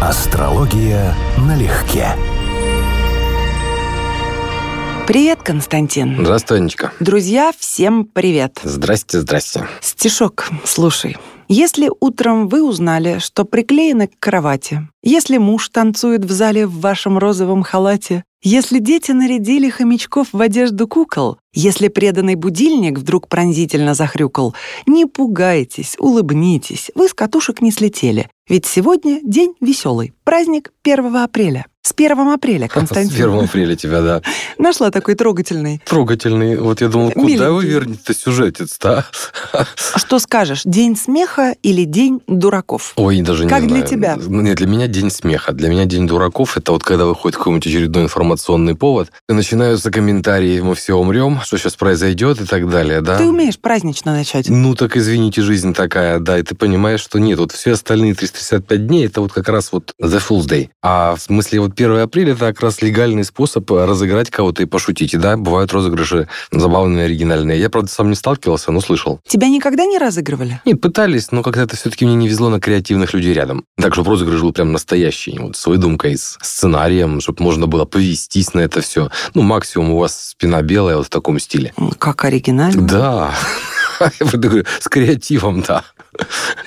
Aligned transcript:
Астрология 0.00 1.12
налегке. 1.38 2.06
Привет, 5.08 5.40
Константин. 5.42 6.18
Здравствуй, 6.20 6.58
Анечка. 6.58 6.92
Друзья, 7.00 7.50
всем 7.58 8.04
привет. 8.04 8.60
Здрасте, 8.62 9.18
здрасте. 9.18 9.66
Стишок, 9.80 10.50
слушай. 10.64 11.16
Если 11.48 11.90
утром 11.98 12.46
вы 12.46 12.62
узнали, 12.62 13.18
что 13.18 13.44
приклеены 13.44 14.06
к 14.06 14.20
кровати, 14.20 14.86
если 15.02 15.38
муж 15.38 15.68
танцует 15.70 16.24
в 16.24 16.30
зале 16.30 16.68
в 16.68 16.78
вашем 16.78 17.18
розовом 17.18 17.64
халате, 17.64 18.22
если 18.40 18.78
дети 18.78 19.10
нарядили 19.10 19.68
хомячков 19.68 20.28
в 20.30 20.40
одежду 20.40 20.86
кукол, 20.86 21.38
если 21.52 21.88
преданный 21.88 22.36
будильник 22.36 22.98
вдруг 22.98 23.26
пронзительно 23.26 23.94
захрюкал, 23.94 24.54
не 24.86 25.06
пугайтесь, 25.06 25.96
улыбнитесь, 25.98 26.92
вы 26.94 27.08
с 27.08 27.14
катушек 27.14 27.60
не 27.60 27.72
слетели. 27.72 28.30
Ведь 28.48 28.64
сегодня 28.64 29.20
день 29.22 29.54
веселый, 29.60 30.14
праздник 30.28 30.72
1 30.84 31.16
апреля. 31.16 31.64
С 31.80 31.94
1 31.96 32.18
апреля, 32.18 32.68
Константин. 32.72 33.10
С 33.10 33.14
1 33.14 33.44
апреля 33.44 33.74
тебя, 33.74 34.02
да. 34.02 34.22
Нашла 34.58 34.90
такой 34.90 35.14
трогательный. 35.14 35.80
Трогательный. 35.86 36.58
Вот 36.58 36.82
я 36.82 36.88
думал, 36.88 37.12
куда 37.12 37.26
Миленький. 37.26 37.48
вы 37.48 37.64
вернете 37.64 38.12
сюжетец-то, 38.12 39.06
а? 39.54 39.64
Что 39.96 40.18
скажешь, 40.18 40.62
день 40.66 40.96
смеха 40.96 41.54
или 41.62 41.84
день 41.84 42.20
дураков? 42.26 42.92
Ой, 42.96 43.22
даже 43.22 43.44
не 43.44 43.48
Как 43.48 43.62
для 43.62 43.76
знаю. 43.76 43.86
тебя? 43.86 44.18
Нет, 44.20 44.58
для 44.58 44.66
меня 44.66 44.86
день 44.86 45.10
смеха. 45.10 45.52
Для 45.52 45.70
меня 45.70 45.86
день 45.86 46.06
дураков– 46.06 46.56
это 46.58 46.72
вот 46.72 46.82
когда 46.84 47.06
выходит 47.06 47.38
какой-нибудь 47.38 47.66
очередной 47.66 48.02
информационный 48.02 48.74
повод, 48.74 49.10
и 49.28 49.32
начинаются 49.32 49.90
комментарии 49.90 50.60
«мы 50.60 50.74
все 50.74 50.94
умрем», 50.94 51.40
«что 51.42 51.56
сейчас 51.56 51.76
произойдет» 51.76 52.38
и 52.42 52.44
так 52.44 52.68
далее, 52.68 53.00
да? 53.00 53.16
Ты 53.16 53.24
умеешь 53.24 53.58
празднично 53.58 54.12
начать. 54.12 54.50
Ну, 54.50 54.74
так 54.74 54.94
извините, 54.98 55.40
жизнь 55.40 55.72
такая, 55.72 56.18
да, 56.18 56.38
и 56.38 56.42
ты 56.42 56.54
понимаешь, 56.54 57.00
что 57.00 57.18
нет, 57.18 57.38
вот 57.38 57.52
все 57.52 57.72
остальные 57.72 58.14
365 58.14 58.86
дней, 58.86 59.06
это 59.06 59.22
вот 59.22 59.32
как 59.32 59.48
раз 59.48 59.72
вот 59.72 59.94
the 60.18 60.22
Fool's 60.28 60.46
Day. 60.46 60.70
А 60.82 61.14
в 61.14 61.20
смысле 61.20 61.60
вот 61.60 61.72
1 61.72 61.98
апреля 61.98 62.32
это 62.32 62.46
как 62.46 62.60
раз 62.60 62.82
легальный 62.82 63.24
способ 63.24 63.70
разыграть 63.70 64.30
кого-то 64.30 64.62
и 64.62 64.66
пошутить. 64.66 65.14
И 65.14 65.16
да, 65.16 65.36
бывают 65.36 65.72
розыгрыши 65.72 66.28
забавные, 66.50 67.06
оригинальные. 67.06 67.60
Я, 67.60 67.70
правда, 67.70 67.90
сам 67.90 68.10
не 68.10 68.16
сталкивался, 68.16 68.72
но 68.72 68.80
слышал. 68.80 69.20
Тебя 69.26 69.48
никогда 69.48 69.84
не 69.86 69.98
разыгрывали? 69.98 70.60
Нет, 70.64 70.80
пытались, 70.80 71.32
но 71.32 71.42
как-то 71.42 71.62
это 71.62 71.76
все-таки 71.76 72.04
мне 72.04 72.14
не 72.14 72.28
везло 72.28 72.48
на 72.48 72.60
креативных 72.60 73.12
людей 73.14 73.32
рядом. 73.32 73.64
Так, 73.76 73.94
чтобы 73.94 74.10
розыгрыш 74.10 74.40
был 74.40 74.52
прям 74.52 74.72
настоящий, 74.72 75.38
вот 75.38 75.56
с 75.56 75.66
выдумкой, 75.66 76.16
с 76.16 76.38
сценарием, 76.40 77.20
чтобы 77.20 77.42
можно 77.42 77.66
было 77.66 77.84
повестись 77.84 78.54
на 78.54 78.60
это 78.60 78.80
все. 78.80 79.10
Ну, 79.34 79.42
максимум 79.42 79.90
у 79.90 79.98
вас 79.98 80.30
спина 80.30 80.62
белая 80.62 80.96
вот 80.96 81.06
в 81.06 81.10
таком 81.10 81.38
стиле. 81.38 81.72
Как 81.98 82.24
оригинально. 82.24 82.82
Да. 82.82 83.34
Я 84.20 84.26
говорю, 84.38 84.64
с 84.80 84.88
креативом, 84.88 85.62
да. 85.62 85.84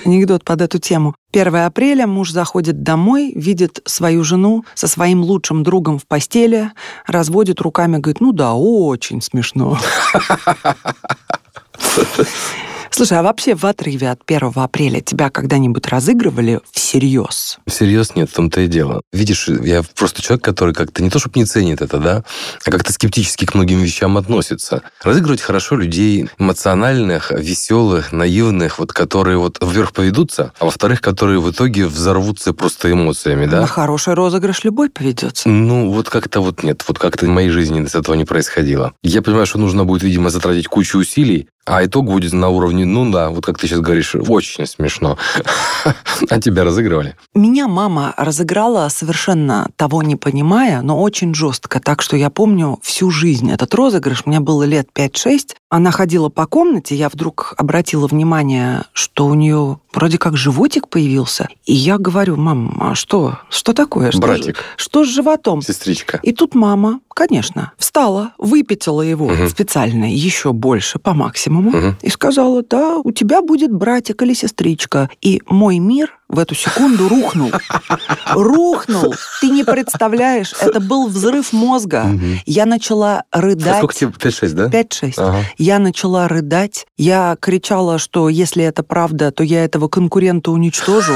Анекдот 0.06 0.44
под 0.44 0.62
эту 0.62 0.80
тему. 0.80 1.16
1 1.34 1.56
апреля 1.56 2.08
муж 2.08 2.32
заходит 2.32 2.84
домой, 2.84 3.32
видит 3.36 3.82
свою 3.86 4.24
жену 4.24 4.66
со 4.74 4.88
своим 4.88 5.22
лучшим 5.22 5.64
другом 5.64 6.00
в 6.00 6.06
постели, 6.06 6.72
разводит 7.08 7.62
руками, 7.62 7.98
говорит, 7.98 8.22
ну 8.22 8.32
да, 8.32 8.54
очень 8.54 9.22
смешно. 9.22 9.78
Слушай, 12.94 13.20
а 13.20 13.24
вообще 13.24 13.56
в 13.56 13.66
отрыве 13.66 14.12
от 14.12 14.22
1 14.28 14.52
апреля 14.56 15.00
тебя 15.00 15.30
когда-нибудь 15.30 15.88
разыгрывали 15.88 16.60
всерьез? 16.72 17.58
Всерьез 17.66 18.16
нет, 18.16 18.30
в 18.30 18.34
том-то 18.34 18.62
и 18.62 18.68
дело. 18.68 19.02
Видишь, 19.14 19.48
я 19.48 19.82
просто 19.96 20.22
человек, 20.22 20.44
который 20.44 20.74
как-то 20.74 21.02
не 21.02 21.10
то, 21.10 21.18
чтобы 21.18 21.40
не 21.40 21.46
ценит 21.46 21.82
это, 21.82 21.98
да, 22.00 22.24
а 22.66 22.70
как-то 22.70 22.92
скептически 22.92 23.46
к 23.46 23.56
многим 23.56 23.80
вещам 23.80 24.18
относится. 24.18 24.82
Разыгрывать 25.04 25.42
хорошо 25.42 25.78
людей 25.78 26.30
эмоциональных, 26.38 27.32
веселых, 27.32 28.12
наивных, 28.12 28.78
вот 28.78 28.92
которые 28.92 29.38
вот 29.38 29.58
вверх 29.62 29.94
поведутся, 29.94 30.52
а 30.60 30.66
во-вторых, 30.66 31.02
которые 31.02 31.40
в 31.40 31.50
итоге 31.50 31.88
взорвутся 31.88 32.54
просто 32.54 32.92
эмоциями, 32.92 33.46
да. 33.46 33.62
На 33.62 33.68
хороший 33.68 34.14
розыгрыш 34.16 34.66
любой 34.66 34.90
поведется. 34.90 35.48
Ну, 35.48 35.92
вот 35.92 36.10
как-то 36.10 36.42
вот 36.42 36.62
нет, 36.64 36.84
вот 36.88 37.00
как-то 37.00 37.26
в 37.26 37.30
моей 37.30 37.50
жизни 37.50 37.86
с 37.86 37.96
этого 37.96 38.16
не 38.16 38.26
происходило. 38.26 38.94
Я 39.02 39.22
понимаю, 39.22 39.46
что 39.46 39.58
нужно 39.60 39.86
будет, 39.86 40.04
видимо, 40.04 40.30
затратить 40.30 40.68
кучу 40.68 41.00
усилий, 41.00 41.48
а 41.66 41.86
итог 41.86 42.06
будет 42.06 42.34
на 42.34 42.50
уровне, 42.50 42.86
ну 42.86 43.10
да, 43.12 43.30
вот 43.30 43.46
как 43.46 43.58
ты 43.60 43.68
сейчас 43.68 43.80
говоришь, 43.82 44.16
очень 44.16 44.66
смешно. 44.66 45.18
А 46.30 46.40
тебя 46.40 46.64
разыгрывали? 46.64 47.16
Меня 47.34 47.68
мама 47.68 48.14
разыграла 48.16 48.88
совершенно 48.90 49.70
того 49.76 50.04
не 50.04 50.16
понимая, 50.16 50.82
но 50.82 51.02
очень 51.02 51.34
жестко, 51.34 51.80
так 51.80 52.02
что 52.04 52.16
я 52.16 52.30
помню 52.30 52.80
всю 52.84 53.10
жизнь 53.10 53.52
этот 53.52 53.74
розыгрыш. 53.74 54.26
Мне 54.28 54.40
было 54.40 54.64
лет 54.64 54.88
5-6. 54.94 55.56
Она 55.70 55.90
ходила 55.92 56.30
по 56.30 56.46
комнате, 56.46 56.96
я 56.96 57.10
вдруг 57.10 57.54
обратила 57.58 58.06
внимание, 58.08 58.84
что 58.94 59.26
у 59.26 59.34
нее 59.34 59.80
вроде 59.94 60.18
как 60.20 60.38
животик 60.38 60.88
появился. 60.90 61.48
И 61.66 61.74
я 61.74 61.98
говорю, 61.98 62.38
мам, 62.38 62.78
а 62.80 62.94
что? 62.96 63.40
Что 63.50 63.74
такое? 63.74 64.12
Что, 64.12 64.22
Братик. 64.22 64.58
ж- 64.58 64.62
Что 64.78 65.04
с 65.06 65.08
животом? 65.10 65.62
Сестричка. 65.62 66.20
И 66.24 66.34
тут 66.34 66.54
мама, 66.56 67.00
конечно, 67.14 67.72
встала, 67.78 68.34
выпятила 68.38 69.02
его 69.02 69.28
Мгм. 69.30 69.48
специально 69.48 70.06
еще 70.14 70.54
больше, 70.54 71.00
по 71.00 71.14
максимуму, 71.14 71.72
Мгм. 71.72 71.98
и 72.02 72.10
сказала, 72.10 72.64
да, 72.64 72.98
у 72.98 73.12
тебя 73.12 73.42
будет 73.42 73.72
братик 73.74 74.22
или 74.22 74.34
сестричка. 74.34 75.10
И 75.22 75.42
мой 75.48 75.80
мир 75.80 76.18
в 76.32 76.40
эту 76.40 76.56
секунду 76.56 77.08
рухнул. 77.10 77.52
Рухнул. 78.34 79.14
Ты 79.42 79.50
не 79.50 79.64
представляешь, 79.64 80.54
это 80.60 80.80
был 80.80 81.08
взрыв 81.08 81.52
мозга. 81.54 82.06
Я 82.46 82.66
начала 82.66 83.24
А 83.32 83.42
рыдать. 83.42 83.78
сколько 83.78 83.94
тебе? 83.94 84.12
5-6, 84.12 84.54
да? 84.54 84.68
5-6. 84.70 85.14
Ага. 85.18 85.38
Я 85.58 85.80
начала 85.80 86.28
рыдать. 86.28 86.86
Я 86.98 87.36
кричала, 87.40 88.00
что 88.00 88.30
если 88.30 88.64
это 88.64 88.82
правда, 88.84 89.32
то 89.32 89.44
я 89.44 89.64
этого 89.66 89.88
конкурента 89.90 90.52
уничтожу. 90.52 91.14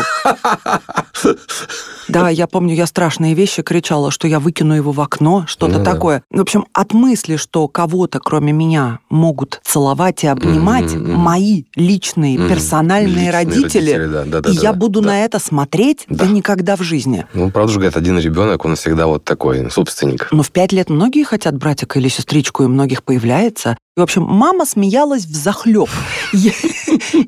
Да, 2.07 2.29
я 2.29 2.45
помню, 2.45 2.75
я 2.75 2.85
страшные 2.85 3.33
вещи 3.33 3.63
кричала, 3.63 4.11
что 4.11 4.27
я 4.27 4.39
выкину 4.39 4.75
его 4.75 4.91
в 4.91 5.01
окно, 5.01 5.45
что-то 5.47 5.79
Ну 5.79 5.83
да. 5.83 5.91
такое. 5.93 6.23
В 6.29 6.39
общем, 6.39 6.65
от 6.73 6.93
мысли, 6.93 7.35
что 7.35 7.67
кого-то, 7.67 8.19
кроме 8.19 8.51
меня, 8.53 8.99
могут 9.09 9.59
целовать 9.63 10.23
и 10.23 10.27
обнимать 10.27 10.93
мгм. 10.93 11.13
мои 11.13 11.63
личные, 11.75 12.37
Мгм. 12.37 12.49
персональные 12.49 13.07
Личные 13.07 13.31
родители, 13.31 14.07
да, 14.07 14.23
да, 14.25 14.41
да, 14.41 14.49
и 14.51 14.55
да, 14.55 14.61
я 14.61 14.71
да, 14.71 14.77
буду. 14.77 15.01
На 15.05 15.25
это 15.25 15.39
смотреть, 15.39 16.05
да. 16.07 16.25
Да. 16.25 16.31
никогда 16.31 16.75
в 16.75 16.81
жизни. 16.81 17.25
Ну, 17.33 17.51
правда 17.51 17.71
же, 17.71 17.79
говорят, 17.79 17.97
один 17.97 18.17
ребенок, 18.19 18.65
он 18.65 18.75
всегда 18.75 19.07
вот 19.07 19.23
такой, 19.23 19.69
собственник. 19.71 20.27
Но 20.31 20.43
в 20.43 20.51
пять 20.51 20.71
лет 20.71 20.89
многие 20.89 21.23
хотят 21.23 21.55
братика 21.55 21.99
или 21.99 22.07
сестричку, 22.07 22.63
и 22.63 22.67
многих 22.67 23.03
появляется. 23.03 23.77
И, 23.97 23.99
в 23.99 24.03
общем, 24.03 24.23
мама 24.23 24.65
смеялась 24.65 25.25
в 25.25 25.33
захлеб. 25.33 25.89
Я, 26.33 26.51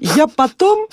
я 0.02 0.28
потом 0.28 0.88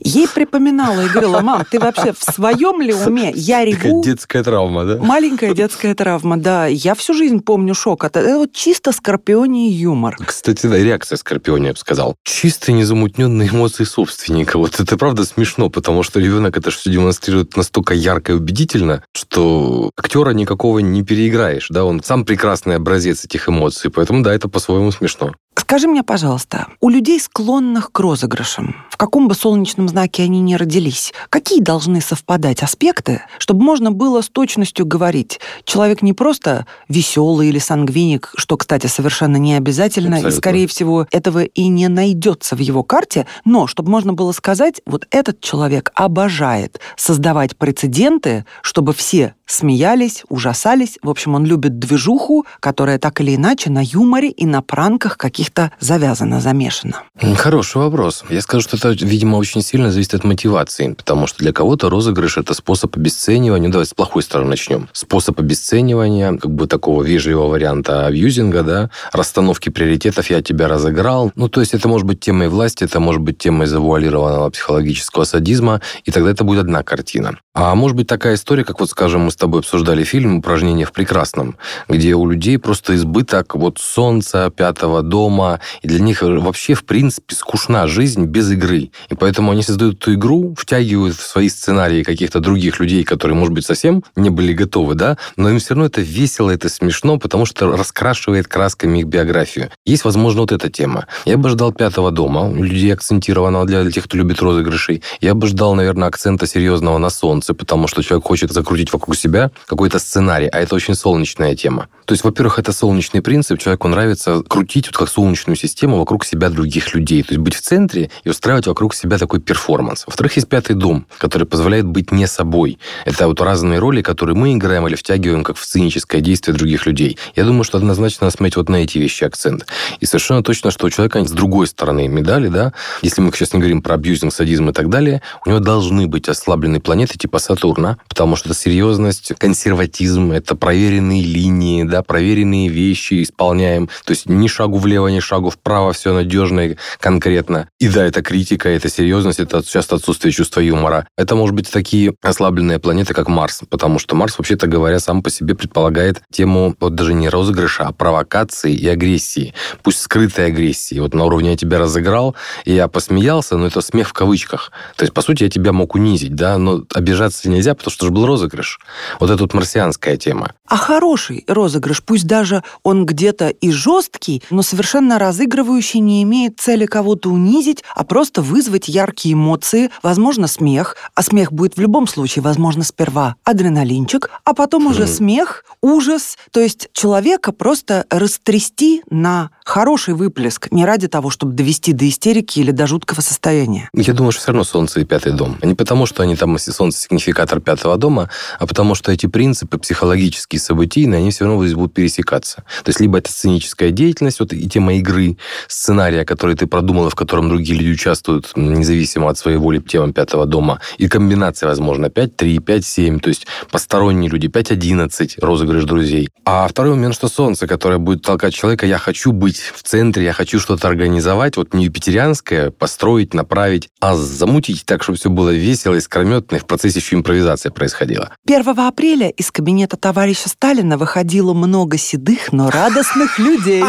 ей 0.00 0.26
припоминала 0.26 1.02
и 1.02 1.08
говорила, 1.08 1.40
мам, 1.40 1.64
ты 1.70 1.78
вообще 1.78 2.12
в 2.12 2.22
своем 2.22 2.80
ли 2.80 2.94
уме? 2.94 3.30
Я 3.34 3.58
Такая 3.66 3.90
реву. 3.90 4.02
детская 4.02 4.42
травма, 4.42 4.84
да? 4.86 4.96
Маленькая 4.96 5.52
детская 5.52 5.94
травма, 5.94 6.38
да. 6.38 6.66
Я 6.66 6.94
всю 6.94 7.12
жизнь 7.12 7.40
помню 7.40 7.74
шок. 7.74 8.04
Это, 8.04 8.20
это 8.20 8.38
вот 8.38 8.52
чисто 8.52 8.92
скорпионий 8.92 9.70
юмор. 9.70 10.16
Кстати, 10.24 10.66
да, 10.66 10.78
реакция 10.78 11.16
Скорпиона, 11.16 11.66
я 11.66 11.72
бы 11.72 11.78
сказал. 11.78 12.16
Чистые 12.24 12.74
незамутненные 12.76 13.50
эмоции 13.50 13.84
собственника. 13.84 14.58
Вот 14.58 14.80
это 14.80 14.96
правда 14.96 15.24
смешно, 15.24 15.68
потому 15.68 16.02
что 16.02 16.18
ребенок 16.18 16.56
это 16.56 16.70
все 16.70 16.90
демонстрирует 16.90 17.56
настолько 17.56 17.92
ярко 17.92 18.32
и 18.32 18.34
убедительно, 18.36 19.04
что 19.12 19.90
актера 19.98 20.30
никакого 20.30 20.78
не 20.78 21.02
переиграешь, 21.02 21.66
да, 21.68 21.84
он 21.84 22.02
сам 22.02 22.24
прекрасный 22.24 22.76
образец 22.76 23.24
этих 23.24 23.48
эмоций, 23.48 23.90
поэтому, 23.90 24.22
да, 24.22 24.32
это 24.32 24.48
по-своему 24.48 24.77
смешно. 24.92 25.34
Скажи 25.58 25.88
мне, 25.88 26.04
пожалуйста, 26.04 26.68
у 26.80 26.88
людей, 26.88 27.18
склонных 27.18 27.90
к 27.90 27.98
розыгрышам, 27.98 28.76
в 28.90 28.96
каком 28.96 29.26
бы 29.26 29.34
солнечном 29.34 29.88
знаке 29.88 30.22
они 30.22 30.40
ни 30.40 30.54
родились, 30.54 31.12
какие 31.30 31.60
должны 31.60 32.00
совпадать 32.00 32.62
аспекты, 32.62 33.22
чтобы 33.38 33.64
можно 33.64 33.90
было 33.90 34.22
с 34.22 34.28
точностью 34.28 34.86
говорить, 34.86 35.40
человек 35.64 36.00
не 36.00 36.12
просто 36.12 36.64
веселый 36.88 37.48
или 37.48 37.58
сангвиник, 37.58 38.32
что, 38.36 38.56
кстати, 38.56 38.86
совершенно 38.86 39.36
не 39.36 39.54
обязательно, 39.54 40.14
и, 40.14 40.18
Абсолютно. 40.18 40.38
скорее 40.38 40.66
всего, 40.68 41.06
этого 41.10 41.42
и 41.42 41.66
не 41.66 41.88
найдется 41.88 42.54
в 42.54 42.60
его 42.60 42.84
карте, 42.84 43.26
но 43.44 43.66
чтобы 43.66 43.90
можно 43.90 44.12
было 44.12 44.30
сказать, 44.30 44.80
вот 44.86 45.08
этот 45.10 45.40
человек 45.40 45.90
обожает 45.94 46.78
создавать 46.96 47.56
прецеденты, 47.56 48.44
чтобы 48.62 48.92
все 48.92 49.34
смеялись, 49.48 50.24
ужасались. 50.28 50.98
В 51.02 51.10
общем, 51.10 51.34
он 51.34 51.44
любит 51.44 51.78
движуху, 51.78 52.46
которая 52.60 52.98
так 52.98 53.20
или 53.20 53.34
иначе 53.34 53.70
на 53.70 53.82
юморе 53.82 54.28
и 54.28 54.46
на 54.46 54.62
пранках 54.62 55.16
каких-то 55.48 55.70
завязана, 55.80 56.40
замешана. 56.40 57.02
М, 57.20 57.34
Хороший 57.34 57.78
вопрос. 57.78 58.24
Я 58.30 58.40
скажу, 58.40 58.62
что 58.62 58.76
это, 58.76 58.90
видимо, 59.04 59.36
очень 59.36 59.62
сильно 59.62 59.90
зависит 59.90 60.14
от 60.14 60.24
мотивации, 60.24 60.92
потому 60.92 61.26
что 61.26 61.38
для 61.38 61.52
кого-то 61.52 61.88
розыгрыш– 61.90 62.36
это 62.38 62.54
способ 62.54 62.96
обесценивания. 62.96 63.68
Ну, 63.68 63.72
давай 63.72 63.86
с 63.86 63.94
плохой 63.94 64.22
стороны 64.22 64.50
начнем. 64.50 64.88
Способ 64.92 65.38
обесценивания, 65.40 66.36
как 66.36 66.50
бы 66.50 66.66
такого 66.66 67.02
вежливого 67.02 67.48
варианта 67.48 68.06
абьюзинга, 68.06 68.62
да, 68.62 68.90
расстановки 69.12 69.70
приоритетов 69.70 70.30
«я 70.30 70.42
тебя 70.42 70.68
разыграл». 70.68 71.32
Ну, 71.34 71.48
то 71.48 71.60
есть 71.60 71.74
это 71.74 71.88
может 71.88 72.06
быть 72.06 72.20
темой 72.20 72.48
власти, 72.48 72.84
это 72.84 73.00
может 73.00 73.22
быть 73.22 73.38
темой 73.38 73.66
завуалированного 73.66 74.50
психологического 74.50 75.24
садизма, 75.24 75.80
и 76.04 76.10
тогда 76.10 76.30
это 76.30 76.44
будет 76.44 76.60
одна 76.60 76.82
картина. 76.82 77.38
А 77.54 77.74
может 77.74 77.96
быть 77.96 78.06
такая 78.06 78.34
история, 78.34 78.64
как 78.64 78.80
вот, 78.80 78.90
скажем, 78.90 79.22
мы 79.22 79.30
с 79.30 79.36
тобой 79.36 79.60
обсуждали 79.60 80.04
фильм 80.04 80.36
«Упражнение 80.38 80.86
в 80.86 80.92
прекрасном», 80.92 81.56
где 81.88 82.14
у 82.14 82.28
людей 82.28 82.58
просто 82.58 82.94
избыток 82.94 83.54
вот 83.54 83.78
солнца, 83.78 84.50
пятого 84.54 85.02
дома, 85.02 85.27
дома, 85.28 85.60
и 85.82 85.88
для 85.88 86.00
них 86.00 86.22
вообще, 86.22 86.74
в 86.74 86.84
принципе, 86.84 87.34
скучна 87.34 87.86
жизнь 87.86 88.24
без 88.24 88.50
игры. 88.50 88.90
И 89.10 89.14
поэтому 89.14 89.52
они 89.52 89.62
создают 89.62 90.00
эту 90.00 90.14
игру, 90.14 90.54
втягивают 90.56 91.16
в 91.16 91.26
свои 91.26 91.48
сценарии 91.48 92.02
каких-то 92.02 92.40
других 92.40 92.80
людей, 92.80 93.04
которые, 93.04 93.36
может 93.36 93.52
быть, 93.54 93.66
совсем 93.66 94.02
не 94.16 94.30
были 94.30 94.54
готовы, 94.54 94.94
да, 94.94 95.18
но 95.36 95.50
им 95.50 95.58
все 95.58 95.74
равно 95.74 95.86
это 95.86 96.00
весело, 96.00 96.50
это 96.50 96.68
смешно, 96.68 97.18
потому 97.18 97.46
что 97.46 97.76
раскрашивает 97.76 98.48
красками 98.48 99.00
их 99.00 99.06
биографию. 99.06 99.70
Есть, 99.84 100.04
возможно, 100.04 100.40
вот 100.40 100.52
эта 100.52 100.70
тема. 100.70 101.06
Я 101.26 101.36
бы 101.36 101.50
ждал 101.50 101.72
«Пятого 101.72 102.10
дома», 102.10 102.50
людей 102.50 102.92
акцентированного 102.94 103.66
для 103.66 103.90
тех, 103.90 104.04
кто 104.04 104.16
любит 104.16 104.40
розыгрышей. 104.40 105.02
Я 105.20 105.34
бы 105.34 105.46
ждал, 105.46 105.74
наверное, 105.74 106.08
акцента 106.08 106.46
серьезного 106.46 106.98
на 106.98 107.10
солнце, 107.10 107.54
потому 107.54 107.86
что 107.88 108.02
человек 108.02 108.26
хочет 108.26 108.52
закрутить 108.52 108.92
вокруг 108.92 109.16
себя 109.16 109.50
какой-то 109.66 109.98
сценарий, 109.98 110.48
а 110.48 110.58
это 110.58 110.74
очень 110.74 110.94
солнечная 110.94 111.54
тема. 111.54 111.88
То 112.08 112.14
есть, 112.14 112.24
во-первых, 112.24 112.58
это 112.58 112.72
солнечный 112.72 113.20
принцип, 113.20 113.58
человеку 113.58 113.86
нравится 113.86 114.42
крутить 114.42 114.86
вот 114.86 114.96
как 114.96 115.10
солнечную 115.10 115.58
систему 115.58 115.98
вокруг 115.98 116.24
себя 116.24 116.48
других 116.48 116.94
людей, 116.94 117.22
то 117.22 117.34
есть 117.34 117.38
быть 117.42 117.54
в 117.54 117.60
центре 117.60 118.10
и 118.24 118.30
устраивать 118.30 118.66
вокруг 118.66 118.94
себя 118.94 119.18
такой 119.18 119.40
перформанс. 119.40 120.04
Во-вторых, 120.06 120.36
есть 120.36 120.48
пятый 120.48 120.74
дом, 120.74 121.04
который 121.18 121.46
позволяет 121.46 121.84
быть 121.84 122.10
не 122.10 122.26
собой. 122.26 122.78
Это 123.04 123.28
вот 123.28 123.42
разные 123.42 123.78
роли, 123.78 124.00
которые 124.00 124.34
мы 124.34 124.54
играем 124.54 124.88
или 124.88 124.94
втягиваем 124.94 125.44
как 125.44 125.58
в 125.58 125.64
сценическое 125.66 126.22
действие 126.22 126.56
других 126.56 126.86
людей. 126.86 127.18
Я 127.36 127.44
думаю, 127.44 127.64
что 127.64 127.76
однозначно 127.76 128.24
надо 128.24 128.38
смотреть 128.38 128.56
вот 128.56 128.70
на 128.70 128.76
эти 128.76 128.96
вещи 128.96 129.24
акцент. 129.24 129.66
И 130.00 130.06
совершенно 130.06 130.42
точно, 130.42 130.70
что 130.70 130.86
у 130.86 130.90
человека 130.90 131.22
с 131.22 131.30
другой 131.30 131.66
стороны 131.66 132.08
медали, 132.08 132.48
да, 132.48 132.72
если 133.02 133.20
мы 133.20 133.32
сейчас 133.32 133.52
не 133.52 133.58
говорим 133.58 133.82
про 133.82 133.96
абьюзинг, 133.96 134.32
садизм 134.32 134.70
и 134.70 134.72
так 134.72 134.88
далее, 134.88 135.20
у 135.44 135.50
него 135.50 135.60
должны 135.60 136.06
быть 136.06 136.26
ослабленные 136.30 136.80
планеты 136.80 137.18
типа 137.18 137.38
Сатурна, 137.38 137.98
потому 138.08 138.34
что 138.34 138.48
это 138.48 138.58
серьезность, 138.58 139.34
консерватизм, 139.36 140.32
это 140.32 140.54
проверенные 140.54 141.22
линии, 141.22 141.82
да, 141.82 141.97
проверенные 142.02 142.68
вещи 142.68 143.22
исполняем. 143.22 143.88
То 144.04 144.12
есть 144.12 144.28
ни 144.28 144.46
шагу 144.46 144.78
влево, 144.78 145.08
ни 145.08 145.20
шагу 145.20 145.50
вправо, 145.50 145.92
все 145.92 146.12
надежно 146.12 146.60
и 146.60 146.76
конкретно. 147.00 147.68
И 147.78 147.88
да, 147.88 148.04
это 148.04 148.22
критика, 148.22 148.68
это 148.68 148.88
серьезность, 148.88 149.40
это 149.40 149.62
часто 149.64 149.96
отсутствие 149.96 150.32
чувства 150.32 150.60
юмора. 150.60 151.06
Это, 151.16 151.34
может 151.34 151.54
быть, 151.54 151.70
такие 151.70 152.14
ослабленные 152.22 152.78
планеты, 152.78 153.14
как 153.14 153.28
Марс, 153.28 153.62
потому 153.68 153.98
что 153.98 154.14
Марс, 154.14 154.38
вообще-то 154.38 154.66
говоря, 154.66 154.98
сам 155.00 155.22
по 155.22 155.30
себе 155.30 155.54
предполагает 155.54 156.22
тему 156.30 156.74
вот 156.80 156.94
даже 156.94 157.14
не 157.14 157.28
розыгрыша, 157.28 157.86
а 157.86 157.92
провокации 157.92 158.74
и 158.74 158.88
агрессии. 158.88 159.54
Пусть 159.82 160.00
скрытой 160.00 160.46
агрессии. 160.46 160.98
Вот 160.98 161.14
на 161.14 161.24
уровне 161.24 161.52
я 161.52 161.56
тебя 161.56 161.78
разыграл, 161.78 162.34
и 162.64 162.72
я 162.72 162.88
посмеялся, 162.88 163.56
но 163.56 163.66
это 163.66 163.80
смех 163.80 164.08
в 164.08 164.12
кавычках. 164.12 164.72
То 164.96 165.04
есть, 165.04 165.14
по 165.14 165.22
сути, 165.22 165.44
я 165.44 165.50
тебя 165.50 165.72
мог 165.72 165.94
унизить, 165.94 166.34
да, 166.34 166.58
но 166.58 166.84
обижаться 166.94 167.48
нельзя, 167.48 167.74
потому 167.74 167.92
что 167.92 168.06
же 168.06 168.12
был 168.12 168.26
розыгрыш. 168.26 168.80
Вот 169.20 169.30
это 169.30 169.42
вот 169.42 169.54
марсианская 169.54 170.16
тема. 170.16 170.52
А 170.66 170.76
хороший 170.76 171.44
розыгрыш, 171.46 171.87
пусть 171.94 172.26
даже 172.26 172.62
он 172.82 173.06
где-то 173.06 173.48
и 173.48 173.70
жесткий, 173.70 174.42
но 174.50 174.62
совершенно 174.62 175.18
разыгрывающий 175.18 176.00
не 176.00 176.22
имеет 176.22 176.60
цели 176.60 176.86
кого-то 176.86 177.30
унизить, 177.30 177.84
а 177.94 178.04
просто 178.04 178.42
вызвать 178.42 178.88
яркие 178.88 179.34
эмоции, 179.34 179.90
возможно, 180.02 180.46
смех, 180.46 180.96
а 181.14 181.22
смех 181.22 181.52
будет 181.52 181.76
в 181.76 181.80
любом 181.80 182.06
случае, 182.06 182.42
возможно, 182.42 182.84
сперва 182.84 183.36
адреналинчик, 183.44 184.30
а 184.44 184.54
потом 184.54 184.86
уже 184.86 185.06
смех, 185.06 185.64
ужас, 185.80 186.36
то 186.50 186.60
есть 186.60 186.88
человека 186.92 187.52
просто 187.52 188.06
растрясти 188.10 189.02
на 189.10 189.50
хороший 189.68 190.14
выплеск, 190.14 190.72
не 190.72 190.86
ради 190.86 191.08
того, 191.08 191.28
чтобы 191.28 191.52
довести 191.52 191.92
до 191.92 192.08
истерики 192.08 192.58
или 192.58 192.70
до 192.70 192.86
жуткого 192.86 193.20
состояния. 193.20 193.90
Я 193.92 194.14
думаю, 194.14 194.32
что 194.32 194.40
все 194.40 194.52
равно 194.52 194.64
Солнце 194.64 195.00
и 195.00 195.04
Пятый 195.04 195.32
дом. 195.32 195.58
Не 195.62 195.74
потому, 195.74 196.06
что 196.06 196.22
они 196.22 196.36
там, 196.36 196.54
если 196.54 196.70
Солнце 196.70 197.02
сигнификатор 197.02 197.60
Пятого 197.60 197.98
дома, 197.98 198.30
а 198.58 198.66
потому 198.66 198.94
что 198.94 199.12
эти 199.12 199.26
принципы 199.26 199.78
психологические, 199.78 200.58
событийные, 200.58 201.18
они 201.18 201.30
все 201.30 201.44
равно 201.44 201.58
будут 201.58 201.92
пересекаться. 201.92 202.64
То 202.82 202.88
есть 202.88 203.00
либо 203.00 203.18
это 203.18 203.30
сценическая 203.30 203.90
деятельность, 203.90 204.40
вот 204.40 204.54
и 204.54 204.68
тема 204.68 204.94
игры, 204.94 205.36
сценария, 205.68 206.24
который 206.24 206.56
ты 206.56 206.66
продумал, 206.66 207.10
в 207.10 207.14
котором 207.14 207.50
другие 207.50 207.78
люди 207.78 207.92
участвуют, 207.92 208.52
независимо 208.56 209.28
от 209.28 209.36
своей 209.36 209.58
воли, 209.58 209.80
темам 209.80 210.14
Пятого 210.14 210.46
дома, 210.46 210.80
и 210.96 211.08
комбинация, 211.08 211.68
возможно, 211.68 212.06
5-3, 212.06 212.56
5-7, 212.56 213.20
то 213.20 213.28
есть 213.28 213.46
посторонние 213.70 214.30
люди, 214.30 214.46
5-11, 214.46 215.34
розыгрыш 215.38 215.84
друзей. 215.84 216.30
А 216.46 216.66
второй 216.68 216.94
момент, 216.94 217.14
что 217.14 217.28
Солнце, 217.28 217.66
которое 217.66 217.98
будет 217.98 218.22
толкать 218.22 218.54
человека, 218.54 218.86
я 218.86 218.96
хочу 218.96 219.32
быть 219.32 219.57
в 219.60 219.82
центре, 219.82 220.24
я 220.24 220.32
хочу 220.32 220.60
что-то 220.60 220.88
организовать, 220.88 221.56
вот 221.56 221.74
не 221.74 221.84
юпитерианское, 221.84 222.70
построить, 222.70 223.34
направить, 223.34 223.88
а 224.00 224.16
замутить 224.16 224.84
так, 224.84 225.02
чтобы 225.02 225.18
все 225.18 225.30
было 225.30 225.50
весело, 225.50 225.94
искрометно, 225.94 226.56
и 226.56 226.58
в 226.58 226.66
процессе 226.66 226.98
еще 226.98 227.16
импровизация 227.16 227.70
происходила. 227.70 228.32
1 228.46 228.78
апреля 228.80 229.28
из 229.30 229.50
кабинета 229.50 229.96
товарища 229.96 230.48
Сталина 230.48 230.96
выходило 230.96 231.52
много 231.54 231.98
седых, 231.98 232.52
но 232.52 232.70
радостных 232.70 233.38
людей. 233.38 233.84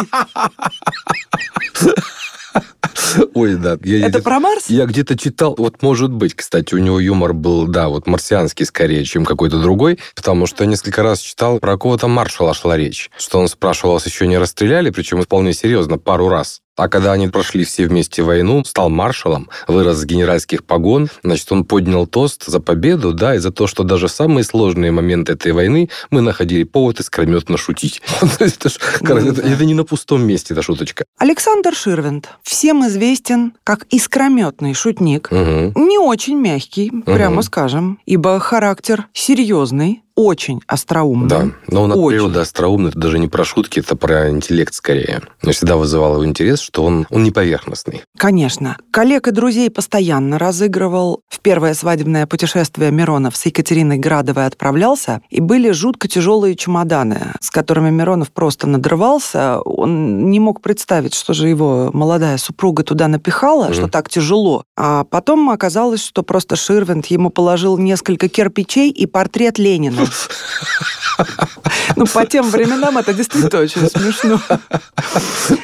Ой, 3.34 3.56
да. 3.56 3.78
Я, 3.84 4.07
Это 4.07 4.22
про 4.22 4.40
Марс? 4.40 4.69
Я 4.69 4.86
где-то 4.86 5.18
читал, 5.18 5.56
вот 5.57 5.81
может 5.81 6.12
быть, 6.12 6.34
кстати, 6.36 6.74
у 6.74 6.78
него 6.78 7.00
юмор 7.00 7.34
был, 7.34 7.68
да, 7.68 7.90
вот 7.90 8.07
марсианский 8.07 8.66
скорее, 8.66 9.04
чем 9.06 9.25
какой-то 9.25 9.62
другой, 9.62 10.00
потому 10.16 10.46
что 10.46 10.63
я 10.63 10.69
несколько 10.69 11.04
раз 11.04 11.19
читал, 11.19 11.60
про 11.60 11.78
кого-то 11.78 12.07
маршала 12.07 12.54
шла 12.54 12.78
речь, 12.78 13.10
что 13.18 13.40
он 13.40 13.48
спрашивал, 13.48 13.94
вас 13.94 14.06
еще 14.06 14.28
не 14.28 14.38
расстреляли, 14.38 14.90
причем 14.90 15.22
вполне 15.22 15.54
серьезно, 15.54 15.98
пару 15.98 16.30
раз. 16.30 16.62
А 16.80 16.88
когда 16.88 17.12
они 17.12 17.28
прошли 17.28 17.66
все 17.66 17.86
вместе 17.88 18.24
войну, 18.24 18.64
стал 18.64 18.90
маршалом, 18.90 19.50
вырос 19.68 19.98
с 19.98 20.06
генеральских 20.06 20.64
погон, 20.64 21.10
значит, 21.24 21.52
он 21.52 21.66
поднял 21.66 22.08
тост 22.08 22.46
за 22.46 22.62
победу, 22.62 23.12
да, 23.12 23.36
и 23.36 23.40
за 23.40 23.52
то, 23.52 23.68
что 23.68 23.84
даже 23.84 24.08
самые 24.08 24.46
сложные 24.46 24.92
моменты 24.92 25.34
этой 25.34 25.52
войны 25.52 25.90
мы 26.10 26.22
находили 26.22 26.64
повод 26.64 27.00
искрометно 27.00 27.58
шутить. 27.58 28.02
Ну 29.02 29.16
это 29.16 29.66
не 29.66 29.74
на 29.74 29.84
пустом 29.84 30.24
месте, 30.26 30.54
эта 30.54 30.62
шуточка. 30.62 31.04
Александр 31.18 31.76
Ширвинд. 31.76 32.30
Всем 32.44 32.86
известен 32.88 33.54
как 33.64 33.86
искрометный 33.90 34.74
шутник, 34.74 35.30
не 35.31 35.98
очень 35.98 36.38
мягкий, 36.38 36.92
прямо 37.06 37.42
скажем, 37.42 38.00
ибо 38.06 38.40
характер 38.40 39.08
серьезный, 39.14 40.04
очень 40.19 40.62
остроумный. 40.68 41.30
Да, 41.30 41.48
но 41.68 41.83
он 41.83 41.94
от 41.94 41.98
очень. 41.98 42.18
природы 42.18 42.39
остроумный, 42.39 42.89
это 42.89 43.00
даже 43.00 43.19
не 43.19 43.30
про 43.30 43.45
шутки, 43.45 43.80
это 43.80 43.95
про 43.95 44.30
интеллект 44.30 44.74
скорее. 44.74 45.21
Но 45.42 45.54
всегда 45.54 45.77
вызывал 45.77 46.16
его 46.16 46.25
интерес, 46.25 46.60
что 46.60 46.83
он, 46.83 47.07
он 47.10 47.24
не 47.24 47.31
поверхностный. 47.31 48.01
Конечно. 48.18 48.75
Коллег 48.92 49.30
и 49.30 49.31
друзей 49.31 49.69
постоянно 49.69 50.38
разыгрывал. 50.38 51.21
В 51.30 51.39
первое 51.39 51.74
свадебное 51.74 52.27
путешествие 52.27 52.92
Миронов 52.92 53.38
с 53.38 53.45
Екатериной 53.45 53.98
Градовой 53.98 54.45
отправлялся, 54.45 55.21
и 55.30 55.39
были 55.39 55.71
жутко 55.71 56.10
тяжелые 56.10 56.56
чемоданы, 56.56 57.33
с 57.39 57.50
которыми 57.50 57.89
Миронов 57.89 58.31
просто 58.31 58.68
надрывался. 58.68 59.62
Он 59.62 60.30
не 60.30 60.42
мог 60.42 60.62
представить, 60.62 61.13
что 61.13 61.33
же 61.33 61.48
его 61.48 61.92
молодая 61.94 62.38
супруга 62.38 62.83
туда 62.83 63.07
напихала, 63.07 63.69
mm. 63.69 63.74
что 63.74 63.88
так 63.88 64.10
тяжело. 64.10 64.63
А 64.75 65.06
потом 65.06 65.50
оказалось, 65.50 66.04
что 66.04 66.24
просто 66.24 66.57
Ширвинд 66.57 67.06
ему 67.06 67.30
положил 67.30 67.77
несколько 67.77 68.27
кирпичей 68.27 68.89
и 68.89 69.06
портрет 69.06 69.57
Ленина. 69.57 70.08
love. 70.09 71.85
Ну, 72.00 72.06
по 72.06 72.26
тем 72.26 72.50
временам 72.50 72.98
это 72.98 73.14
действительно 73.14 73.62
очень 73.62 73.90
смешно. 73.90 74.40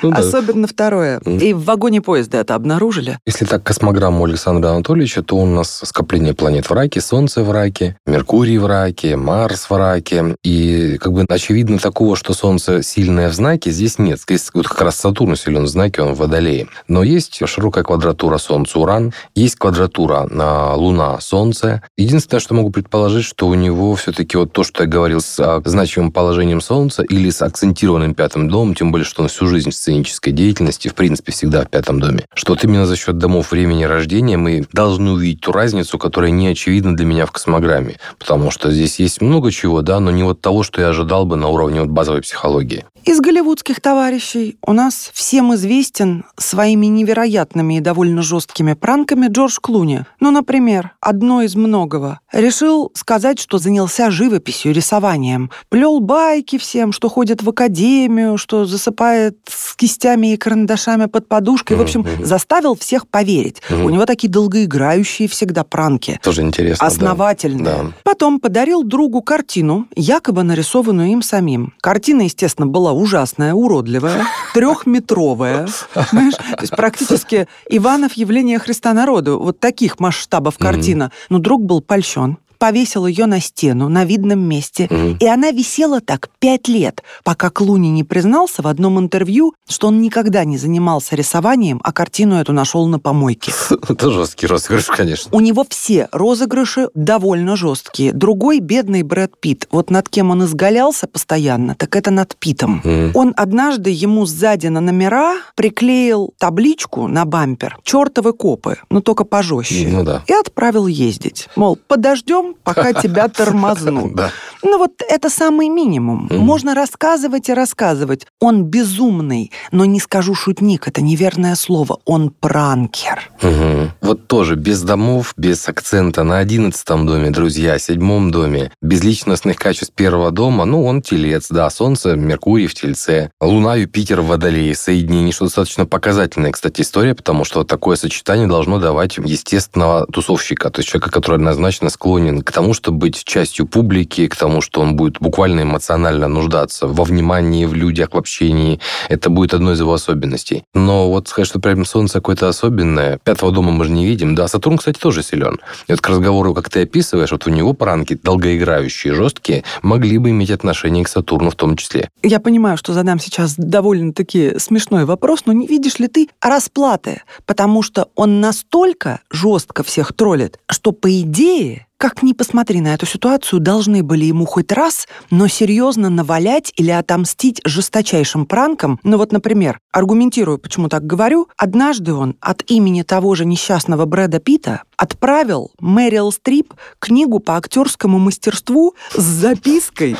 Ну, 0.01 0.11
да. 0.11 0.17
Особенно 0.17 0.67
второе. 0.67 1.19
И 1.19 1.53
в 1.53 1.63
вагоне 1.63 2.01
поезда 2.01 2.39
это 2.39 2.55
обнаружили. 2.55 3.19
Если 3.25 3.45
так 3.45 3.63
космограмму 3.63 4.25
Александра 4.25 4.69
Анатольевича, 4.69 5.23
то 5.23 5.37
у 5.37 5.45
нас 5.45 5.81
скопление 5.85 6.33
планет 6.33 6.69
в 6.69 6.73
раке, 6.73 7.01
Солнце 7.01 7.43
в 7.43 7.51
раке, 7.51 7.97
Меркурий 8.05 8.57
в 8.57 8.65
раке, 8.65 9.15
Марс 9.15 9.69
в 9.69 9.77
раке. 9.77 10.35
И 10.43 10.97
как 10.99 11.13
бы 11.13 11.25
очевидно 11.27 11.79
такого, 11.79 12.15
что 12.15 12.33
Солнце 12.33 12.83
сильное 12.83 13.29
в 13.29 13.33
знаке, 13.33 13.71
здесь 13.71 13.97
нет. 13.97 14.19
Здесь 14.19 14.49
вот 14.53 14.67
как 14.67 14.81
раз 14.81 14.97
Сатурн 14.97 15.35
силен 15.35 15.63
в 15.63 15.67
знаке, 15.67 16.01
он 16.01 16.13
в 16.13 16.17
Водолее. 16.17 16.67
Но 16.87 17.03
есть 17.03 17.39
широкая 17.47 17.83
квадратура 17.83 18.37
Солнца-Уран, 18.37 19.13
есть 19.35 19.55
квадратура 19.55 20.27
на 20.29 20.75
Луна, 20.75 21.19
Солнце. 21.21 21.81
Единственное, 21.97 22.39
что 22.39 22.53
могу 22.53 22.71
предположить, 22.71 23.25
что 23.25 23.47
у 23.47 23.53
него 23.53 23.95
все-таки 23.95 24.37
вот 24.37 24.51
то, 24.51 24.63
что 24.63 24.83
я 24.83 24.89
говорил 24.89 25.21
с 25.21 25.61
значимым 25.65 26.11
положением 26.11 26.24
Солнца 26.61 27.03
или 27.03 27.29
с 27.29 27.41
акцентированным 27.41 28.13
пятым 28.13 28.49
домом, 28.49 28.75
тем 28.75 28.91
более, 28.91 29.05
что 29.05 29.21
он 29.21 29.27
всю 29.27 29.47
жизнь 29.47 29.69
в 29.69 29.75
сценической 29.75 30.33
деятельности, 30.33 30.87
в 30.87 30.95
принципе, 30.95 31.31
всегда 31.31 31.63
в 31.63 31.69
пятом 31.69 31.99
доме, 31.99 32.25
что 32.33 32.53
вот 32.53 32.63
именно 32.63 32.85
за 32.85 32.95
счет 32.95 33.17
домов 33.17 33.51
времени 33.51 33.83
рождения 33.83 34.37
мы 34.37 34.65
должны 34.71 35.11
увидеть 35.11 35.41
ту 35.41 35.51
разницу, 35.51 35.97
которая 35.97 36.31
не 36.31 36.47
очевидна 36.47 36.95
для 36.95 37.05
меня 37.05 37.25
в 37.25 37.31
космограмме. 37.31 37.95
Потому 38.19 38.51
что 38.51 38.71
здесь 38.71 38.99
есть 38.99 39.21
много 39.21 39.51
чего, 39.51 39.81
да, 39.81 39.99
но 39.99 40.11
не 40.11 40.23
вот 40.23 40.41
того, 40.41 40.63
что 40.63 40.81
я 40.81 40.89
ожидал 40.89 41.25
бы 41.25 41.35
на 41.35 41.47
уровне 41.47 41.81
вот 41.81 41.89
базовой 41.89 42.21
психологии. 42.21 42.85
Из 43.05 43.21
голливудских 43.21 43.81
товарищей 43.81 44.57
у 44.65 44.73
нас 44.73 45.11
всем 45.13 45.53
известен 45.53 46.25
своими 46.37 46.87
невероятными 46.87 47.77
и 47.77 47.79
довольно 47.79 48.23
жесткими 48.23 48.73
пранками 48.73 49.27
Джордж 49.27 49.59
Клуни. 49.61 50.05
Ну, 50.19 50.31
например, 50.31 50.93
одно 50.99 51.43
из 51.43 51.55
многого. 51.55 52.19
Решил 52.33 52.91
сказать, 52.95 53.39
что 53.39 53.59
занялся 53.59 54.09
живописью, 54.09 54.73
рисованием. 54.73 55.51
Плел 55.69 55.99
байки 55.99 56.57
всем, 56.57 56.91
что 56.91 57.07
ходит 57.07 57.43
в 57.43 57.49
академию, 57.49 58.39
что 58.39 58.65
засыпает 58.65 59.37
с 59.47 59.75
кистями 59.75 60.33
и 60.33 60.37
карандашами 60.37 61.05
под 61.05 61.27
подушкой. 61.27 61.77
В 61.77 61.81
общем, 61.81 62.07
заставил 62.23 62.75
всех 62.75 63.07
поверить. 63.07 63.61
У 63.69 63.89
него 63.91 64.07
такие 64.07 64.29
долгоиграющие 64.29 65.27
всегда 65.27 65.63
пранки. 65.63 66.19
Тоже 66.23 66.41
интересно. 66.41 66.87
Основательные. 66.87 67.65
Да. 67.65 67.85
Потом 68.03 68.39
подарил 68.39 68.83
другу 68.83 69.21
картину, 69.21 69.85
якобы 69.95 70.41
нарисованную 70.41 71.11
им 71.11 71.21
самим. 71.21 71.75
Картина, 71.81 72.23
естественно, 72.23 72.65
была 72.65 72.94
ужасная, 72.95 73.53
уродливая, 73.53 74.25
трехметровая. 74.53 75.67
Знаешь, 76.11 76.35
то 76.35 76.61
есть 76.61 76.75
практически 76.75 77.47
Иванов 77.69 78.13
явление 78.13 78.59
Христа 78.59 78.93
народу. 78.93 79.39
Вот 79.39 79.59
таких 79.59 79.99
масштабов 79.99 80.57
картина. 80.57 81.11
Но 81.29 81.39
друг 81.39 81.63
был 81.63 81.81
польщен 81.81 82.37
повесил 82.65 83.05
ее 83.05 83.27
на 83.27 83.39
стену 83.39 83.89
на 83.89 84.05
видном 84.05 84.39
месте, 84.39 84.87
Мгм. 84.89 85.17
и 85.19 85.27
она 85.27 85.51
висела 85.51 86.01
так 86.01 86.29
пять 86.39 86.67
лет, 86.67 87.03
пока 87.23 87.51
Клуни 87.51 87.89
не 87.89 88.03
признался 88.03 88.63
в 88.63 88.67
одном 88.67 88.97
интервью, 88.99 89.53
что 89.69 89.89
он 89.89 90.01
никогда 90.01 90.43
не 90.45 90.57
занимался 90.57 91.15
рисованием, 91.15 91.79
а 91.83 91.91
картину 91.91 92.37
эту 92.37 92.53
нашел 92.53 92.87
на 92.87 92.97
помойке. 92.97 93.51
Это 93.87 94.09
жесткий 94.09 94.47
розыгрыш, 94.47 94.87
конечно. 94.87 95.29
У 95.31 95.41
него 95.41 95.63
все 95.69 96.09
розыгрыши 96.11 96.89
довольно 96.95 97.55
жесткие. 97.55 98.13
Другой 98.13 98.59
бедный 98.61 99.03
Брэд 99.03 99.39
Питт. 99.39 99.67
Вот 99.69 99.91
над 99.91 100.09
кем 100.09 100.31
он 100.31 100.43
изгалялся 100.45 101.05
постоянно, 101.05 101.75
так 101.75 101.95
это 101.95 102.09
над 102.09 102.35
Питом. 102.35 102.81
Мгм. 102.83 103.11
Он 103.13 103.33
однажды 103.37 103.91
ему 103.91 104.25
сзади 104.25 104.67
на 104.67 104.81
номера 104.81 105.35
приклеил 105.55 106.33
табличку 106.39 107.07
на 107.07 107.25
бампер 107.25 107.77
«Чертовы 107.83 108.33
копы», 108.33 108.77
но 108.89 109.01
только 109.01 109.23
пожестче. 109.23 109.87
Ну 109.87 110.03
да. 110.03 110.23
И 110.25 110.33
отправил 110.33 110.87
ездить. 110.87 111.47
Мол, 111.55 111.77
подождем, 111.87 112.54
пока 112.63 112.93
тебя 113.01 113.27
тормознут. 113.27 114.15
Да. 114.15 114.31
Ну 114.63 114.77
вот 114.79 114.93
это 115.07 115.29
самый 115.29 115.69
минимум. 115.69 116.27
Мгм. 116.29 116.39
Можно 116.39 116.73
рассказывать 116.73 117.49
и 117.49 117.53
рассказывать. 117.53 118.25
Он 118.39 118.63
безумный, 118.63 119.51
но 119.71 119.85
не 119.85 119.99
скажу 119.99 120.33
шутник, 120.33 120.87
это 120.87 121.01
неверное 121.01 121.55
слово. 121.55 121.99
Он 122.05 122.29
пранкер. 122.31 123.29
Мгм. 123.41 123.91
Вот 124.01 124.27
тоже 124.27 124.55
без 124.55 124.81
домов, 124.81 125.33
без 125.37 125.67
акцента 125.69 126.23
на 126.23 126.39
одиннадцатом 126.39 127.05
доме, 127.05 127.29
друзья, 127.29 127.77
седьмом 127.77 128.31
доме, 128.31 128.71
без 128.81 129.03
личностных 129.03 129.57
качеств 129.57 129.93
первого 129.93 130.31
дома, 130.31 130.65
ну, 130.65 130.83
он 130.83 131.01
телец, 131.01 131.47
да, 131.49 131.69
Солнце, 131.69 132.15
Меркурий 132.15 132.67
в 132.67 132.73
Тельце, 132.73 133.31
Луна, 133.39 133.75
Юпитер 133.75 134.21
в 134.21 134.27
Водолее, 134.27 134.73
соединение, 134.75 135.31
что 135.31 135.45
достаточно 135.45 135.85
показательная, 135.85 136.51
кстати, 136.51 136.81
история, 136.81 137.13
потому 137.13 137.45
что 137.45 137.63
такое 137.63 137.95
сочетание 137.97 138.47
должно 138.47 138.79
давать 138.79 139.17
естественного 139.17 140.07
тусовщика, 140.07 140.69
то 140.69 140.79
есть 140.79 140.89
человека, 140.89 141.11
который 141.11 141.35
однозначно 141.35 141.89
склонен 141.89 142.34
к 142.41 142.51
тому, 142.51 142.73
чтобы 142.73 142.97
быть 142.97 143.23
частью 143.23 143.65
публики, 143.65 144.27
к 144.27 144.35
тому, 144.35 144.61
что 144.61 144.81
он 144.81 144.95
будет 144.95 145.19
буквально 145.19 145.61
эмоционально 145.61 146.27
нуждаться 146.27 146.87
во 146.87 147.03
внимании, 147.03 147.65
в 147.65 147.73
людях, 147.73 148.13
в 148.13 148.17
общении. 148.17 148.79
Это 149.09 149.29
будет 149.29 149.53
одной 149.53 149.73
из 149.73 149.79
его 149.79 149.93
особенностей. 149.93 150.63
Но 150.73 151.09
вот 151.09 151.27
сказать, 151.27 151.47
что 151.47 151.59
прям 151.59 151.85
Солнце 151.85 152.15
какое-то 152.15 152.47
особенное, 152.47 153.19
пятого 153.23 153.51
дома 153.51 153.71
мы 153.71 153.85
же 153.85 153.91
не 153.91 154.05
видим. 154.05 154.35
Да, 154.35 154.47
Сатурн, 154.47 154.77
кстати, 154.77 154.99
тоже 154.99 155.23
силен. 155.23 155.59
И 155.87 155.91
вот 155.91 156.01
к 156.01 156.09
разговору, 156.09 156.53
как 156.53 156.69
ты 156.69 156.81
описываешь, 156.83 157.31
вот 157.31 157.47
у 157.47 157.49
него 157.49 157.73
пранки 157.73 158.19
долгоиграющие, 158.21 159.13
жесткие, 159.13 159.63
могли 159.81 160.17
бы 160.17 160.29
иметь 160.29 160.51
отношение 160.51 161.03
к 161.03 161.07
Сатурну 161.07 161.49
в 161.49 161.55
том 161.55 161.77
числе. 161.77 162.09
Я 162.23 162.39
понимаю, 162.39 162.77
что 162.77 162.93
задам 162.93 163.19
сейчас 163.19 163.55
довольно-таки 163.57 164.57
смешной 164.59 165.05
вопрос, 165.05 165.43
но 165.45 165.53
не 165.53 165.67
видишь 165.67 165.99
ли 165.99 166.07
ты 166.07 166.29
расплаты? 166.41 167.21
Потому 167.45 167.81
что 167.81 168.09
он 168.15 168.41
настолько 168.41 169.21
жестко 169.31 169.83
всех 169.83 170.13
троллит, 170.13 170.59
что, 170.69 170.91
по 170.91 171.09
идее, 171.21 171.87
как 172.05 172.21
ни 172.21 172.33
посмотри 172.33 172.81
на 172.81 172.93
эту 172.93 173.07
ситуацию, 173.07 173.59
должны 173.59 174.03
были 174.03 174.25
ему 174.25 174.45
хоть 174.45 174.71
раз, 174.71 175.07
но 175.31 175.47
серьезно 175.47 176.11
навалять 176.11 176.71
или 176.75 176.91
отомстить 176.91 177.61
жесточайшим 177.65 178.45
пранком. 178.45 178.99
Ну 179.01 179.17
вот, 179.17 179.31
например, 179.31 179.79
аргументирую, 179.91 180.59
почему 180.59 180.87
так 180.87 181.03
говорю, 181.07 181.47
однажды 181.57 182.13
он 182.13 182.35
от 182.41 182.61
имени 182.69 183.01
того 183.01 183.33
же 183.33 183.43
несчастного 183.45 184.05
Брэда 184.05 184.37
Питта 184.37 184.83
отправил 184.97 185.71
Мэрил 185.79 186.31
Стрип 186.31 186.75
книгу 186.99 187.39
по 187.39 187.57
актерскому 187.57 188.19
мастерству 188.19 188.93
с 189.15 189.23
запиской. 189.23 190.15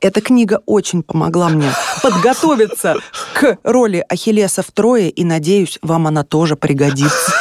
Эта 0.00 0.22
книга 0.22 0.62
очень 0.64 1.02
помогла 1.02 1.50
мне 1.50 1.68
подготовиться 2.02 2.96
к 3.34 3.58
роли 3.64 4.02
Ахиллеса 4.08 4.62
в 4.62 4.70
Трое, 4.70 5.10
и, 5.10 5.24
надеюсь, 5.24 5.78
вам 5.82 6.06
она 6.06 6.24
тоже 6.24 6.56
пригодится. 6.56 7.32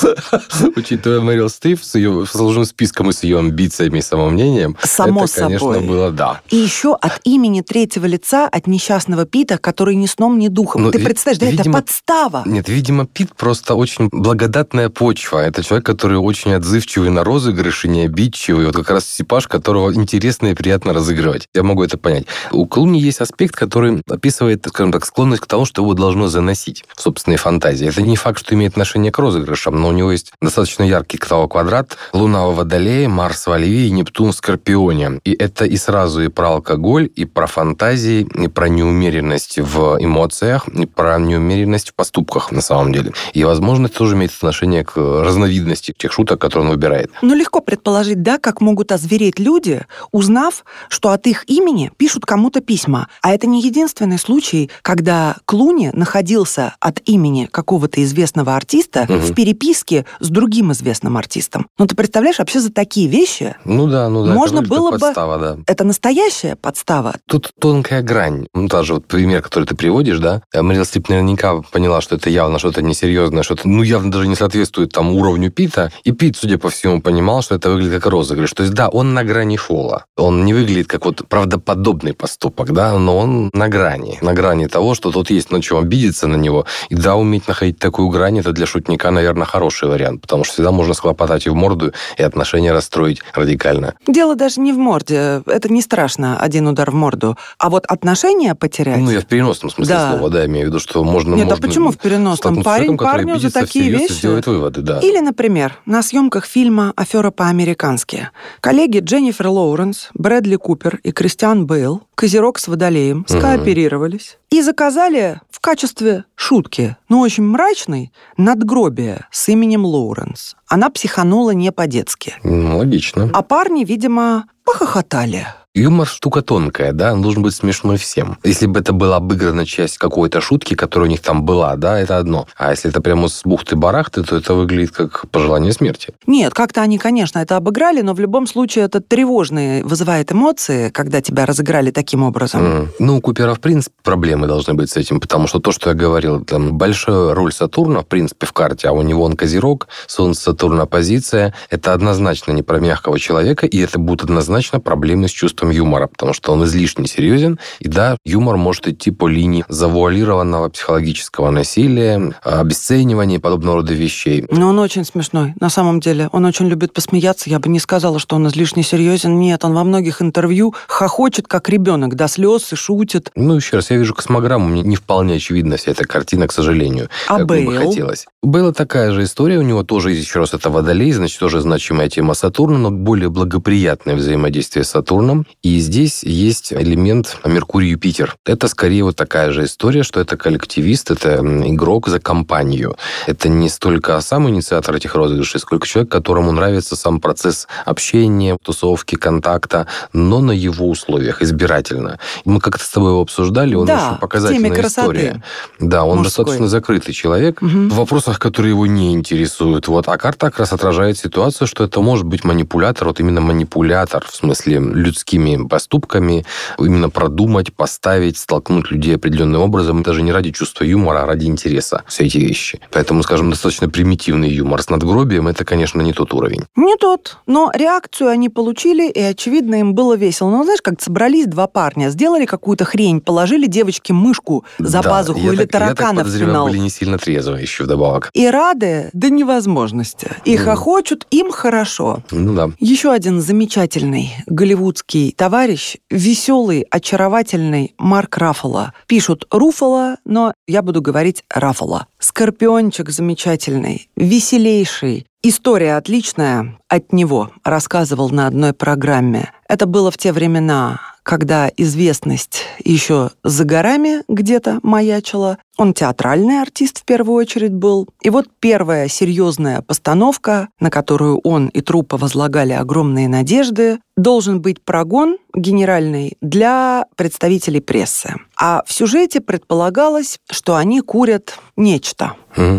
Учитывая 0.76 1.20
Мэрил 1.20 1.48
Стрип 1.48 1.82
с 1.82 1.94
ее 1.94 2.26
сложным 2.26 2.64
списком 2.64 3.10
и 3.10 3.12
с 3.12 3.22
ее 3.22 3.38
амбициями 3.38 3.98
и 3.98 4.02
самомнением, 4.02 4.76
Само 4.82 5.24
это, 5.24 5.34
конечно, 5.34 5.72
собой. 5.72 5.86
было 5.86 6.10
да. 6.10 6.40
И 6.50 6.56
еще 6.56 6.94
от 6.94 7.20
имени 7.24 7.60
третьего 7.60 8.06
лица, 8.06 8.48
от 8.48 8.66
несчастного 8.66 9.26
Пита, 9.26 9.58
который 9.58 9.94
ни 9.94 10.06
сном, 10.06 10.38
ни 10.38 10.48
духом. 10.48 10.84
Ну, 10.84 10.90
Ты 10.90 10.98
представляешь, 10.98 11.40
да, 11.40 11.46
видимо, 11.46 11.78
это 11.78 11.86
подстава. 11.86 12.42
Нет, 12.46 12.68
видимо, 12.68 13.06
Пит 13.06 13.34
просто 13.36 13.74
очень 13.74 14.08
благодатная 14.10 14.88
почва. 14.88 15.38
Это 15.38 15.62
человек, 15.62 15.86
который 15.86 16.18
очень 16.18 16.52
отзывчивый 16.54 17.10
на 17.10 17.24
розыгрыши, 17.24 17.88
не 17.88 18.02
обидчивый. 18.02 18.66
Вот 18.66 18.76
как 18.76 18.90
раз 18.90 19.04
типаж, 19.04 19.48
которого 19.48 19.92
интересно 19.94 20.48
и 20.48 20.54
приятно 20.54 20.92
разыгрывать. 20.92 21.48
Я 21.54 21.62
могу 21.62 21.82
это 21.82 21.98
понять. 21.98 22.26
У 22.50 22.66
Клуни 22.66 23.00
есть 23.00 23.20
аспект, 23.20 23.54
который 23.54 24.02
описывает, 24.08 24.64
скажем 24.66 24.92
так, 24.92 25.04
склонность 25.04 25.42
к 25.42 25.46
тому, 25.46 25.64
что 25.64 25.82
его 25.82 25.94
должно 25.94 26.28
заносить 26.28 26.84
в 26.94 27.02
собственные 27.02 27.38
фантазии. 27.38 27.88
Это 27.88 28.02
не 28.02 28.16
факт, 28.16 28.38
что 28.38 28.54
имеет 28.54 28.72
отношение 28.72 29.12
к 29.12 29.18
розыгрышам, 29.18 29.80
но 29.82 29.88
у 29.88 29.92
него 29.92 30.12
есть 30.12 30.32
достаточно 30.40 30.84
яркий 30.84 31.18
квадрат. 31.18 31.96
Луна 32.12 32.44
во 32.46 32.52
Водолее, 32.52 33.08
Марс 33.08 33.46
во 33.48 33.58
Льве 33.58 33.88
и 33.88 33.90
Нептун 33.90 34.30
в 34.30 34.36
Скорпионе. 34.36 35.20
И 35.24 35.32
это 35.32 35.64
и 35.64 35.76
сразу 35.76 36.22
и 36.22 36.28
про 36.28 36.50
алкоголь, 36.50 37.10
и 37.16 37.24
про 37.24 37.46
фантазии, 37.48 38.20
и 38.44 38.46
про 38.48 38.68
неумеренность 38.68 39.58
в 39.58 39.96
эмоциях, 40.00 40.68
и 40.68 40.86
про 40.86 41.18
неумеренность 41.18 41.90
в 41.90 41.94
поступках 41.94 42.52
на 42.52 42.60
самом 42.60 42.92
деле. 42.92 43.12
И, 43.32 43.42
возможно, 43.42 43.86
это 43.86 43.96
тоже 43.98 44.14
имеет 44.14 44.30
отношение 44.32 44.84
к 44.84 44.96
разновидности 44.96 45.92
тех 45.98 46.12
шуток, 46.12 46.40
которые 46.40 46.66
он 46.66 46.70
выбирает. 46.70 47.10
Ну, 47.22 47.34
легко 47.34 47.60
предположить, 47.60 48.22
да, 48.22 48.38
как 48.38 48.60
могут 48.60 48.92
озвереть 48.92 49.40
люди, 49.40 49.84
узнав, 50.12 50.64
что 50.90 51.10
от 51.10 51.26
их 51.26 51.48
имени 51.50 51.90
пишут 51.96 52.24
кому-то 52.24 52.60
письма. 52.60 53.08
А 53.20 53.32
это 53.34 53.48
не 53.48 53.60
единственный 53.62 54.18
случай, 54.18 54.70
когда 54.82 55.36
Клуни 55.44 55.90
находился 55.92 56.76
от 56.78 57.00
имени 57.06 57.48
какого-то 57.50 58.02
известного 58.04 58.54
артиста 58.54 59.06
Мгм. 59.08 59.18
в 59.18 59.34
переписке 59.34 59.71
с 59.74 60.28
другим 60.28 60.72
известным 60.72 61.16
артистом. 61.16 61.66
Ну, 61.78 61.86
ты 61.86 61.94
представляешь, 61.94 62.38
вообще 62.38 62.60
за 62.60 62.72
такие 62.72 63.08
вещи 63.08 63.56
Ну 63.64 63.86
да, 63.86 64.08
ну 64.08 64.24
да. 64.26 64.32
Можно 64.32 64.60
это 64.60 64.68
было 64.68 64.90
бы- 64.90 64.98
подстава, 64.98 65.38
да. 65.38 65.56
это 65.66 65.84
настоящая 65.84 66.56
подстава. 66.56 67.14
Тут 67.26 67.50
тонкая 67.60 68.02
грань. 68.02 68.46
Ну, 68.54 68.68
даже 68.68 68.94
вот 68.94 69.06
пример, 69.06 69.42
который 69.42 69.64
ты 69.64 69.74
приводишь, 69.74 70.18
да, 70.18 70.42
э, 70.52 70.62
Мэрил 70.62 70.84
Стрип 70.84 71.08
наверняка 71.08 71.62
поняла, 71.70 72.00
что 72.00 72.16
это 72.16 72.30
явно 72.30 72.58
что-то 72.58 72.82
несерьезное, 72.82 73.42
что-то, 73.42 73.68
ну, 73.68 73.82
явно 73.82 74.10
даже 74.10 74.26
не 74.28 74.36
соответствует 74.36 74.92
там 74.92 75.12
уровню 75.14 75.50
Пита, 75.50 75.90
и 76.04 76.12
Пит, 76.12 76.36
судя 76.36 76.58
по 76.58 76.68
всему, 76.70 77.00
понимал, 77.00 77.42
что 77.42 77.54
это 77.54 77.70
выглядит 77.70 77.94
как 78.02 78.06
розыгрыш. 78.12 78.52
То 78.52 78.62
есть, 78.62 78.74
да, 78.74 78.88
он 78.88 79.14
на 79.14 79.24
грани 79.24 79.56
фола. 79.56 80.04
Он 80.16 80.44
не 80.44 80.54
выглядит 80.54 80.86
как 80.88 81.04
вот 81.04 81.26
правдоподобный 81.28 82.14
поступок, 82.14 82.72
да, 82.72 82.98
но 82.98 83.18
он 83.18 83.50
на 83.52 83.68
грани. 83.68 84.18
На 84.20 84.32
грани 84.34 84.66
того, 84.66 84.94
что 84.94 85.10
тут 85.10 85.30
есть 85.30 85.50
на 85.50 85.60
чем 85.62 85.78
обидеться 85.78 86.26
на 86.26 86.36
него. 86.36 86.66
И 86.88 86.94
да, 86.94 87.16
уметь 87.16 87.48
находить 87.48 87.78
такую 87.78 88.08
грань, 88.08 88.38
это 88.38 88.52
для 88.52 88.66
шутника, 88.66 89.10
наверное, 89.10 89.46
хороший 89.62 89.88
вариант, 89.88 90.22
потому 90.22 90.42
что 90.42 90.54
всегда 90.54 90.72
можно 90.72 90.92
схлопотать 90.92 91.46
и 91.46 91.50
в 91.50 91.54
морду, 91.54 91.92
и 92.18 92.22
отношения 92.22 92.72
расстроить 92.72 93.22
радикально. 93.32 93.94
Дело 94.08 94.34
даже 94.34 94.60
не 94.60 94.72
в 94.72 94.76
морде. 94.78 95.42
Это 95.46 95.72
не 95.72 95.82
страшно, 95.82 96.36
один 96.40 96.66
удар 96.66 96.90
в 96.90 96.94
морду. 96.94 97.36
А 97.58 97.70
вот 97.70 97.84
отношения 97.86 98.56
потерять... 98.56 98.98
Ну, 98.98 99.10
я 99.12 99.20
в 99.20 99.26
переносном 99.26 99.70
смысле 99.70 99.94
Да. 99.94 100.10
слова, 100.10 100.30
да, 100.30 100.46
имею 100.46 100.66
в 100.66 100.68
виду, 100.70 100.80
что 100.80 101.04
можно... 101.04 101.36
Нет, 101.36 101.46
а 101.46 101.50
можно 101.50 101.68
почему 101.68 101.92
в 101.92 101.98
переносном? 101.98 102.64
Парень 102.64 102.96
человеком, 102.96 103.06
парню 103.06 103.38
за 103.38 103.52
такие 103.52 103.88
вещи? 103.88 104.12
сделает 104.12 104.46
выводы, 104.46 104.80
да. 104.80 104.98
Или, 104.98 105.20
например, 105.20 105.78
на 105.86 106.02
съемках 106.02 106.44
фильма 106.44 106.92
«Афера 106.96 107.30
по-американски» 107.30 108.30
коллеги 108.60 108.98
Дженнифер 108.98 109.46
Лоуренс, 109.46 110.10
Брэдли 110.14 110.56
Купер 110.56 110.98
и 111.04 111.12
Кристиан 111.12 111.66
Бейл, 111.66 112.02
Козерог 112.22 112.60
с 112.60 112.68
Водолеем, 112.68 113.26
скооперировались 113.28 114.38
и 114.48 114.62
заказали 114.62 115.40
в 115.50 115.58
качестве 115.58 116.24
шутки, 116.36 116.96
но 117.08 117.18
очень 117.18 117.42
мрачной, 117.42 118.12
надгробие 118.36 119.26
с 119.32 119.48
именем 119.48 119.84
Лоуренс. 119.84 120.54
Она 120.68 120.88
психанула 120.90 121.50
не 121.50 121.72
по-детски. 121.72 122.34
Ну, 122.44 122.78
логично. 122.78 123.28
А 123.32 123.42
парни, 123.42 123.84
видимо, 123.84 124.44
похохотали. 124.64 125.48
Юмор 125.74 126.06
штука 126.06 126.42
тонкая, 126.42 126.92
да, 126.92 127.14
он 127.14 127.22
должен 127.22 127.42
быть 127.42 127.54
смешной 127.54 127.96
всем. 127.96 128.36
Если 128.44 128.66
бы 128.66 128.80
это 128.80 128.92
была 128.92 129.16
обыграна 129.16 129.64
часть 129.64 129.96
какой-то 129.96 130.42
шутки, 130.42 130.74
которая 130.74 131.08
у 131.08 131.10
них 131.10 131.22
там 131.22 131.44
была, 131.44 131.76
да, 131.76 131.98
это 131.98 132.18
одно. 132.18 132.46
А 132.58 132.72
если 132.72 132.90
это 132.90 133.00
прямо 133.00 133.28
с 133.28 133.42
бухты-барахты, 133.42 134.22
то 134.22 134.36
это 134.36 134.52
выглядит 134.52 134.90
как 134.90 135.30
пожелание 135.30 135.72
смерти. 135.72 136.12
Нет, 136.26 136.52
как-то 136.52 136.82
они, 136.82 136.98
конечно, 136.98 137.38
это 137.38 137.56
обыграли, 137.56 138.02
но 138.02 138.12
в 138.12 138.20
любом 138.20 138.46
случае 138.46 138.84
это 138.84 139.00
тревожные 139.00 139.82
вызывает 139.82 140.30
эмоции, 140.30 140.90
когда 140.90 141.22
тебя 141.22 141.46
разыграли 141.46 141.90
таким 141.90 142.22
образом. 142.22 142.62
М. 142.62 142.88
Ну, 142.98 143.16
у 143.16 143.20
Купера, 143.22 143.54
в 143.54 143.60
принципе, 143.60 143.94
проблемы 144.02 144.48
должны 144.48 144.74
быть 144.74 144.90
с 144.90 144.98
этим, 144.98 145.20
потому 145.20 145.46
что 145.46 145.58
то, 145.58 145.72
что 145.72 145.88
я 145.88 145.94
говорил, 145.94 146.44
там 146.44 146.76
большая 146.76 147.32
роль 147.32 147.50
Сатурна, 147.50 148.02
в 148.02 148.06
принципе, 148.06 148.44
в 148.44 148.52
карте, 148.52 148.88
а 148.88 148.92
у 148.92 149.00
него 149.00 149.24
он 149.24 149.36
Козерог, 149.36 149.88
Солнце, 150.06 150.42
Сатурн, 150.42 150.80
оппозиция, 150.80 151.54
это 151.70 151.94
однозначно 151.94 152.52
не 152.52 152.62
про 152.62 152.78
мягкого 152.78 153.18
человека, 153.18 153.64
и 153.64 153.78
это 153.78 153.98
будут 153.98 154.24
однозначно 154.24 154.78
проблемы 154.78 155.28
с 155.28 155.30
чувством 155.30 155.61
чувством 155.62 155.70
юмора, 155.70 156.06
потому 156.06 156.32
что 156.32 156.52
он 156.52 156.64
излишне 156.64 157.06
серьезен, 157.06 157.58
и 157.80 157.88
да, 157.88 158.16
юмор 158.24 158.56
может 158.56 158.88
идти 158.88 159.10
по 159.10 159.28
линии 159.28 159.64
завуалированного 159.68 160.68
психологического 160.68 161.50
насилия, 161.50 162.34
обесценивания 162.42 163.36
и 163.36 163.40
подобного 163.40 163.76
рода 163.76 163.94
вещей. 163.94 164.44
Но 164.50 164.68
он 164.68 164.78
очень 164.78 165.04
смешной, 165.04 165.54
на 165.60 165.70
самом 165.70 166.00
деле. 166.00 166.28
Он 166.32 166.44
очень 166.44 166.68
любит 166.68 166.92
посмеяться. 166.92 167.50
Я 167.50 167.58
бы 167.58 167.68
не 167.68 167.78
сказала, 167.78 168.18
что 168.18 168.36
он 168.36 168.48
излишне 168.48 168.82
серьезен. 168.82 169.38
Нет, 169.38 169.64
он 169.64 169.74
во 169.74 169.84
многих 169.84 170.22
интервью 170.22 170.74
хохочет, 170.88 171.46
как 171.46 171.68
ребенок, 171.68 172.14
до 172.14 172.28
слез 172.28 172.72
и 172.72 172.76
шутит. 172.76 173.30
Ну, 173.34 173.56
еще 173.56 173.76
раз, 173.76 173.90
я 173.90 173.96
вижу 173.96 174.14
космограмму, 174.14 174.68
мне 174.68 174.82
не 174.82 174.96
вполне 174.96 175.36
очевидна 175.36 175.76
вся 175.76 175.92
эта 175.92 176.04
картина, 176.04 176.48
к 176.48 176.52
сожалению. 176.52 177.08
А 177.28 177.38
как 177.38 177.46
Бейл? 177.46 177.70
бы 177.70 177.76
хотелось. 177.76 178.26
Была 178.44 178.72
такая 178.72 179.12
же 179.12 179.22
история, 179.22 179.58
у 179.58 179.62
него 179.62 179.84
тоже, 179.84 180.10
еще 180.10 180.40
раз, 180.40 180.52
это 180.52 180.68
Водолей, 180.68 181.12
значит, 181.12 181.38
тоже 181.38 181.60
значимая 181.60 182.08
тема 182.08 182.34
Сатурна, 182.34 182.76
но 182.76 182.90
более 182.90 183.30
благоприятное 183.30 184.16
взаимодействие 184.16 184.84
с 184.84 184.88
Сатурном. 184.88 185.46
И 185.62 185.78
здесь 185.78 186.24
есть 186.24 186.72
элемент 186.72 187.38
Меркурий-Юпитер. 187.44 188.34
Это 188.44 188.66
скорее 188.66 189.04
вот 189.04 189.14
такая 189.14 189.52
же 189.52 189.66
история, 189.66 190.02
что 190.02 190.18
это 190.18 190.36
коллективист, 190.36 191.12
это 191.12 191.36
игрок 191.36 192.08
за 192.08 192.18
компанию. 192.18 192.96
Это 193.28 193.48
не 193.48 193.68
столько 193.68 194.20
сам 194.20 194.48
инициатор 194.48 194.96
этих 194.96 195.14
розыгрышей, 195.14 195.60
сколько 195.60 195.86
человек, 195.86 196.10
которому 196.10 196.50
нравится 196.50 196.96
сам 196.96 197.20
процесс 197.20 197.68
общения, 197.84 198.56
тусовки, 198.60 199.14
контакта, 199.14 199.86
но 200.12 200.40
на 200.40 200.50
его 200.50 200.88
условиях, 200.90 201.42
избирательно. 201.42 202.18
Мы 202.44 202.58
как-то 202.60 202.82
с 202.84 202.88
тобой 202.90 203.10
его 203.10 203.20
обсуждали, 203.20 203.76
он 203.76 203.86
Да, 203.86 204.08
очень 204.08 204.18
показательная 204.20 204.82
история. 204.82 205.42
Да, 205.78 206.02
он 206.02 206.18
Мужской. 206.18 206.24
достаточно 206.44 206.66
закрытый 206.66 207.14
человек 207.14 207.62
Мгм. 207.62 207.88
в 207.88 208.00
вопросах, 208.32 208.38
которые 208.38 208.70
его 208.70 208.86
не 208.86 209.12
интересуют. 209.12 209.88
Вот. 209.88 210.08
А 210.08 210.18
карта 210.18 210.46
как 210.46 210.60
раз 210.60 210.72
отражает 210.72 211.18
ситуацию, 211.18 211.68
что 211.68 211.84
это 211.84 212.00
может 212.00 212.24
быть 212.24 212.44
манипулятор, 212.44 213.08
вот 213.08 213.20
именно 213.20 213.40
манипулятор, 213.40 214.24
в 214.26 214.34
смысле 214.34 214.78
людскими 214.78 215.68
поступками, 215.68 216.44
именно 216.78 217.10
продумать, 217.10 217.72
поставить, 217.72 218.38
столкнуть 218.38 218.90
людей 218.90 219.16
определенным 219.16 219.62
образом, 219.62 220.02
даже 220.02 220.22
не 220.22 220.32
ради 220.32 220.50
чувства 220.50 220.84
юмора, 220.84 221.22
а 221.22 221.26
ради 221.26 221.46
интереса, 221.46 222.02
все 222.06 222.24
эти 222.24 222.38
вещи. 222.38 222.80
Поэтому, 222.90 223.22
скажем, 223.22 223.50
достаточно 223.50 223.88
примитивный 223.88 224.50
юмор 224.50 224.82
с 224.82 224.90
надгробием, 224.90 225.48
это, 225.48 225.64
конечно, 225.64 226.02
не 226.02 226.12
тот 226.12 226.34
уровень. 226.34 226.64
Не 226.76 226.96
тот. 226.96 227.38
Но 227.46 227.70
реакцию 227.74 228.30
они 228.30 228.48
получили, 228.48 229.10
и, 229.10 229.20
очевидно, 229.20 229.76
им 229.76 229.94
было 229.94 230.16
весело. 230.16 230.50
Ну, 230.50 230.64
знаешь, 230.64 230.82
как 230.82 231.00
собрались 231.00 231.46
два 231.46 231.66
парня, 231.66 232.10
сделали 232.10 232.46
какую-то 232.46 232.84
хрень, 232.84 233.20
положили 233.20 233.66
девочке 233.66 234.12
мышку 234.12 234.64
за 234.78 235.02
Да, 235.02 235.10
пазуху 235.10 235.52
или 235.52 235.64
так, 235.64 235.74
я 235.74 235.88
так 235.88 235.96
таракана 235.96 236.24
в 236.24 236.30
финал. 236.30 236.66
были 236.66 236.78
не 236.78 236.90
сильно 236.90 237.18
трезвые 237.18 237.62
еще 237.62 237.84
вдобавок. 237.84 238.21
И 238.32 238.46
рады 238.46 239.10
до 239.12 239.30
невозможности. 239.30 240.30
И 240.44 240.54
Мгм. 240.56 240.64
хохочут, 240.64 241.26
им 241.30 241.50
хорошо. 241.50 242.22
Ну 242.30 242.54
да. 242.54 242.70
Еще 242.78 243.10
один 243.12 243.40
замечательный 243.40 244.34
голливудский 244.46 245.32
товарищ, 245.36 245.96
веселый, 246.10 246.86
очаровательный 246.90 247.94
Марк 247.98 248.36
Раффало. 248.38 248.92
Пишут 249.06 249.46
Руфало, 249.50 250.16
но 250.24 250.52
я 250.66 250.82
буду 250.82 251.00
говорить 251.02 251.44
Раффало. 251.50 252.06
Скорпиончик 252.18 253.10
замечательный, 253.10 254.08
веселейший. 254.16 255.26
История 255.44 255.96
отличная 255.96 256.78
от 256.88 257.12
него, 257.12 257.50
рассказывал 257.64 258.30
на 258.30 258.46
одной 258.46 258.72
программе. 258.72 259.50
Это 259.68 259.86
было 259.86 260.10
в 260.12 260.16
те 260.18 260.32
времена, 260.32 261.00
когда 261.22 261.70
известность 261.76 262.62
еще 262.84 263.30
за 263.44 263.64
горами 263.64 264.22
где-то 264.28 264.80
маячила. 264.82 265.58
Он 265.78 265.94
театральный 265.94 266.60
артист 266.60 267.00
в 267.00 267.04
первую 267.04 267.36
очередь 267.36 267.72
был. 267.72 268.08
И 268.22 268.30
вот 268.30 268.48
первая 268.60 269.08
серьезная 269.08 269.82
постановка, 269.82 270.68
на 270.80 270.90
которую 270.90 271.38
он 271.38 271.68
и 271.68 271.80
труппа 271.80 272.16
возлагали 272.16 272.72
огромные 272.72 273.28
надежды, 273.28 273.98
должен 274.16 274.60
быть 274.60 274.82
прогон 274.82 275.38
генеральный 275.54 276.36
для 276.40 277.06
представителей 277.16 277.80
прессы. 277.80 278.34
А 278.58 278.82
в 278.86 278.92
сюжете 278.92 279.40
предполагалось, 279.40 280.38
что 280.50 280.76
они 280.76 281.00
курят 281.00 281.58
нечто. 281.76 282.34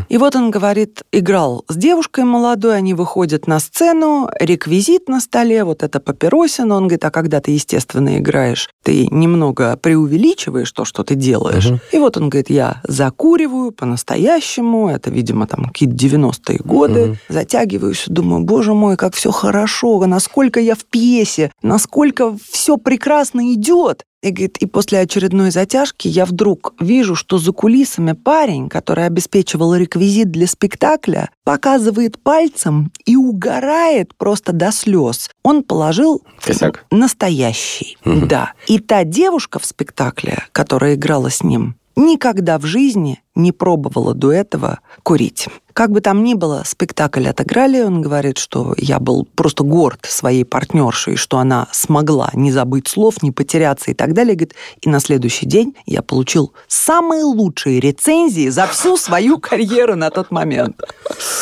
И 0.07 0.17
вот 0.19 0.35
он 0.35 0.51
говорит, 0.51 1.01
играл 1.11 1.65
с 1.67 1.75
девушкой 1.75 2.25
молодой, 2.25 2.77
они 2.77 2.93
выходят 2.93 3.47
на 3.47 3.59
сцену, 3.59 4.29
реквизит 4.39 5.09
на 5.09 5.19
столе, 5.19 5.63
вот 5.63 5.81
это 5.81 5.99
папиросина. 5.99 6.75
Он 6.75 6.83
говорит, 6.83 7.03
а 7.05 7.09
когда 7.09 7.41
ты, 7.41 7.51
естественно, 7.51 8.19
играешь, 8.19 8.69
ты 8.83 9.07
немного 9.07 9.75
преувеличиваешь 9.77 10.71
то, 10.71 10.85
что 10.85 11.03
ты 11.03 11.15
делаешь. 11.15 11.65
Мгм. 11.71 11.79
И 11.91 11.97
вот 11.97 12.17
он 12.17 12.29
говорит, 12.29 12.51
я 12.51 12.81
закуриваю 12.87 13.71
по-настоящему, 13.71 14.89
это, 14.89 15.09
видимо, 15.09 15.47
там 15.47 15.65
какие-то 15.65 15.95
90-е 15.95 16.59
годы, 16.63 17.05
Мгм. 17.07 17.17
затягиваюсь, 17.29 18.03
думаю, 18.07 18.43
боже 18.43 18.75
мой, 18.75 18.95
как 18.95 19.15
все 19.15 19.31
хорошо, 19.31 20.05
насколько 20.05 20.59
я 20.59 20.75
в 20.75 20.85
пьесе, 20.85 21.22
насколько 21.61 22.37
все 22.51 22.77
прекрасно 22.77 23.53
идет. 23.53 24.03
И, 24.21 24.29
говорит, 24.29 24.57
и 24.59 24.65
после 24.67 24.99
очередной 24.99 25.51
затяжки 25.51 26.07
я 26.07 26.25
вдруг 26.25 26.73
вижу, 26.79 27.13
что 27.13 27.37
за 27.39 27.51
кулисами 27.51 28.13
парень, 28.13 28.69
который 28.69 29.05
обеспечивал 29.05 29.75
реквизит 29.75 30.31
для 30.31 30.47
спектакля, 30.47 31.29
показывает 31.43 32.17
пальцем 32.23 32.93
и 33.05 33.17
угорает 33.17 34.15
просто 34.15 34.53
до 34.53 34.71
слез. 34.71 35.29
Он 35.43 35.61
положил 35.61 36.23
Косяк. 36.41 36.85
настоящий, 36.89 37.97
Мгм. 38.05 38.27
да. 38.29 38.53
И 38.67 38.79
та 38.79 39.03
девушка 39.03 39.59
в 39.59 39.65
спектакле, 39.65 40.43
которая 40.53 40.95
играла 40.95 41.29
с 41.29 41.43
ним, 41.43 41.75
никогда 41.95 42.57
в 42.57 42.65
жизни 42.65 43.21
не 43.35 43.51
пробовала 43.51 44.13
до 44.13 44.31
этого 44.31 44.79
курить. 45.01 45.47
Как 45.73 45.89
бы 45.89 46.01
там 46.01 46.23
ни 46.23 46.35
было, 46.35 46.61
спектакль 46.65 47.27
отыграли, 47.27 47.81
он 47.81 48.01
говорит, 48.01 48.37
что 48.37 48.75
я 48.77 48.99
был 48.99 49.27
просто 49.35 49.63
горд 49.63 50.05
своей 50.07 50.45
партнершей, 50.45 51.15
что 51.15 51.39
она 51.39 51.67
смогла 51.71 52.29
не 52.33 52.51
забыть 52.51 52.87
слов, 52.87 53.23
не 53.23 53.31
потеряться 53.31 53.89
и 53.89 53.95
так 53.95 54.13
далее. 54.13 54.35
Говорит, 54.35 54.53
и 54.81 54.89
на 54.89 54.99
следующий 54.99 55.47
день 55.47 55.75
я 55.87 56.03
получил 56.03 56.53
самые 56.67 57.23
лучшие 57.23 57.79
рецензии 57.79 58.49
за 58.49 58.67
всю 58.67 58.97
свою 58.97 59.39
карьеру 59.39 59.95
на 59.95 60.11
тот 60.11 60.29
момент. 60.29 60.79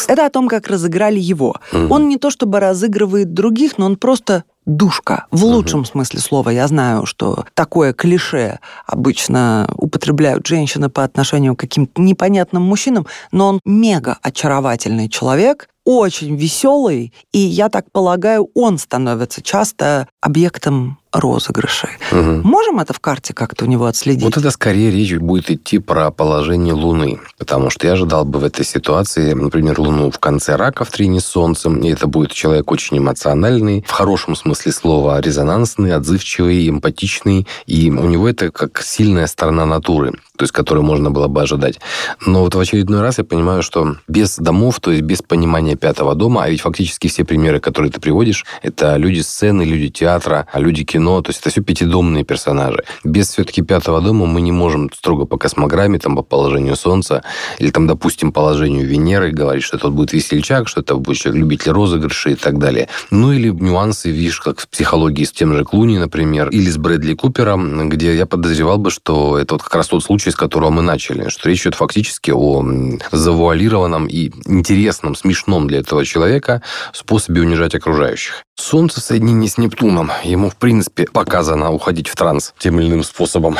Это 0.07 0.25
о 0.25 0.29
том, 0.29 0.47
как 0.47 0.67
разыграли 0.67 1.19
его. 1.19 1.57
Он 1.73 2.07
не 2.07 2.17
то 2.17 2.29
чтобы 2.29 2.61
разыгрывает 2.61 3.33
других, 3.33 3.77
но 3.77 3.85
он 3.85 3.97
просто 3.97 4.45
душка. 4.65 5.25
В 5.31 5.43
лучшем 5.43 5.85
смысле 5.85 6.19
слова. 6.19 6.49
Я 6.49 6.67
знаю, 6.67 7.05
что 7.05 7.45
такое 7.53 7.93
клише 7.93 8.59
обычно 8.85 9.69
употребляют 9.75 10.45
женщины 10.45 10.89
по 10.89 11.03
отношению 11.03 11.55
к 11.55 11.59
каким-то 11.59 12.01
непонятным 12.01 12.63
мужчинам, 12.63 13.07
но 13.31 13.47
он 13.47 13.59
мега 13.65 14.17
очаровательный 14.21 15.09
человек, 15.09 15.67
очень 15.83 16.35
веселый, 16.35 17.13
и 17.31 17.39
я 17.39 17.69
так 17.69 17.91
полагаю, 17.91 18.49
он 18.53 18.77
становится 18.77 19.41
часто 19.41 20.07
объектом 20.21 21.00
розыгрышей. 21.11 21.89
Мгм. 22.11 22.41
Можем 22.43 22.79
это 22.79 22.93
в 22.93 22.99
карте 22.99 23.33
как-то 23.33 23.65
у 23.65 23.67
него 23.67 23.85
отследить? 23.85 24.23
Вот 24.23 24.37
это 24.37 24.51
скорее 24.51 24.91
речь 24.91 25.13
будет 25.15 25.51
идти 25.51 25.79
про 25.79 26.11
положение 26.11 26.73
Луны. 26.73 27.19
Потому 27.37 27.69
что 27.69 27.87
я 27.87 27.93
ожидал 27.93 28.25
бы 28.25 28.39
в 28.39 28.43
этой 28.43 28.65
ситуации, 28.65 29.33
например, 29.33 29.79
Луну 29.79 30.11
в 30.11 30.19
конце 30.19 30.55
рака 30.55 30.85
в 30.85 30.91
трине 30.91 31.19
с 31.19 31.25
Солнцем. 31.25 31.79
И 31.79 31.89
это 31.89 32.07
будет 32.07 32.31
человек 32.31 32.71
очень 32.71 32.97
эмоциональный, 32.97 33.83
в 33.87 33.91
хорошем 33.91 34.35
смысле 34.35 34.71
слова, 34.71 35.19
резонансный, 35.19 35.93
отзывчивый, 35.93 36.69
эмпатичный. 36.69 37.47
И 37.65 37.89
у 37.89 38.07
него 38.07 38.29
это 38.29 38.51
как 38.51 38.81
сильная 38.81 39.27
сторона 39.27 39.65
натуры, 39.65 40.13
то 40.37 40.43
есть 40.43 40.53
которую 40.53 40.85
можно 40.85 41.11
было 41.11 41.27
бы 41.27 41.41
ожидать. 41.41 41.79
Но 42.25 42.41
вот 42.41 42.55
в 42.55 42.59
очередной 42.59 43.01
раз 43.01 43.17
я 43.17 43.23
понимаю, 43.23 43.63
что 43.63 43.97
без 44.07 44.37
домов, 44.37 44.79
то 44.79 44.91
есть 44.91 45.03
без 45.03 45.21
понимания 45.21 45.75
пятого 45.75 46.15
дома, 46.15 46.43
а 46.43 46.49
ведь 46.49 46.61
фактически 46.61 47.07
все 47.07 47.25
примеры, 47.25 47.59
которые 47.59 47.91
ты 47.91 47.99
приводишь, 47.99 48.45
это 48.61 48.95
люди 48.95 49.19
сцены, 49.19 49.63
люди 49.63 49.89
театра, 49.89 50.47
а 50.51 50.59
люди 50.59 50.83
кино, 50.83 51.00
то 51.21 51.29
есть 51.29 51.41
это 51.41 51.49
все 51.49 51.61
пятидомные 51.61 52.23
персонажи. 52.23 52.83
Без 53.03 53.29
все-таки 53.29 53.61
пятого 53.61 54.01
дома 54.01 54.25
мы 54.25 54.41
не 54.41 54.51
можем 54.51 54.89
строго 54.93 55.25
по 55.25 55.37
космограмме, 55.37 55.99
там, 55.99 56.15
по 56.15 56.23
положению 56.23 56.75
Солнца, 56.75 57.23
или 57.59 57.71
там, 57.71 57.87
допустим, 57.87 58.31
положению 58.31 58.87
Венеры 58.87 59.31
говорить, 59.31 59.63
что 59.63 59.77
это 59.77 59.89
будет 59.89 60.13
весельчак, 60.13 60.67
что 60.67 60.81
это 60.81 60.95
будет 60.95 61.17
человек 61.17 61.41
любитель 61.41 61.71
розыгрышей 61.71 62.33
и 62.33 62.35
так 62.35 62.59
далее. 62.59 62.87
Ну 63.09 63.31
или 63.31 63.49
нюансы, 63.49 64.09
видишь, 64.09 64.39
как 64.39 64.59
в 64.59 64.67
психологии 64.67 65.23
с 65.23 65.31
тем 65.31 65.53
же 65.55 65.65
Клуни, 65.65 65.97
например, 65.97 66.49
или 66.49 66.69
с 66.69 66.77
Брэдли 66.77 67.13
Купером, 67.13 67.89
где 67.89 68.15
я 68.15 68.25
подозревал 68.25 68.77
бы, 68.77 68.91
что 68.91 69.37
это 69.37 69.55
вот 69.55 69.63
как 69.63 69.75
раз 69.75 69.87
тот 69.87 70.03
случай, 70.03 70.31
с 70.31 70.35
которого 70.35 70.69
мы 70.69 70.81
начали, 70.81 71.29
что 71.29 71.49
речь 71.49 71.61
идет 71.61 71.75
фактически 71.75 72.31
о 72.31 72.63
завуалированном 73.11 74.07
и 74.07 74.31
интересном, 74.45 75.15
смешном 75.15 75.67
для 75.67 75.79
этого 75.79 76.05
человека 76.05 76.61
способе 76.93 77.41
унижать 77.41 77.75
окружающих. 77.75 78.43
Солнце 78.61 79.01
в 79.01 79.03
соединении 79.03 79.47
с 79.47 79.57
Нептуном. 79.57 80.11
Ему, 80.23 80.49
в 80.49 80.55
принципе, 80.55 81.05
показано 81.05 81.71
уходить 81.71 82.07
в 82.07 82.15
транс 82.15 82.53
тем 82.59 82.79
или 82.79 82.89
иным 82.89 83.03
способом. 83.03 83.57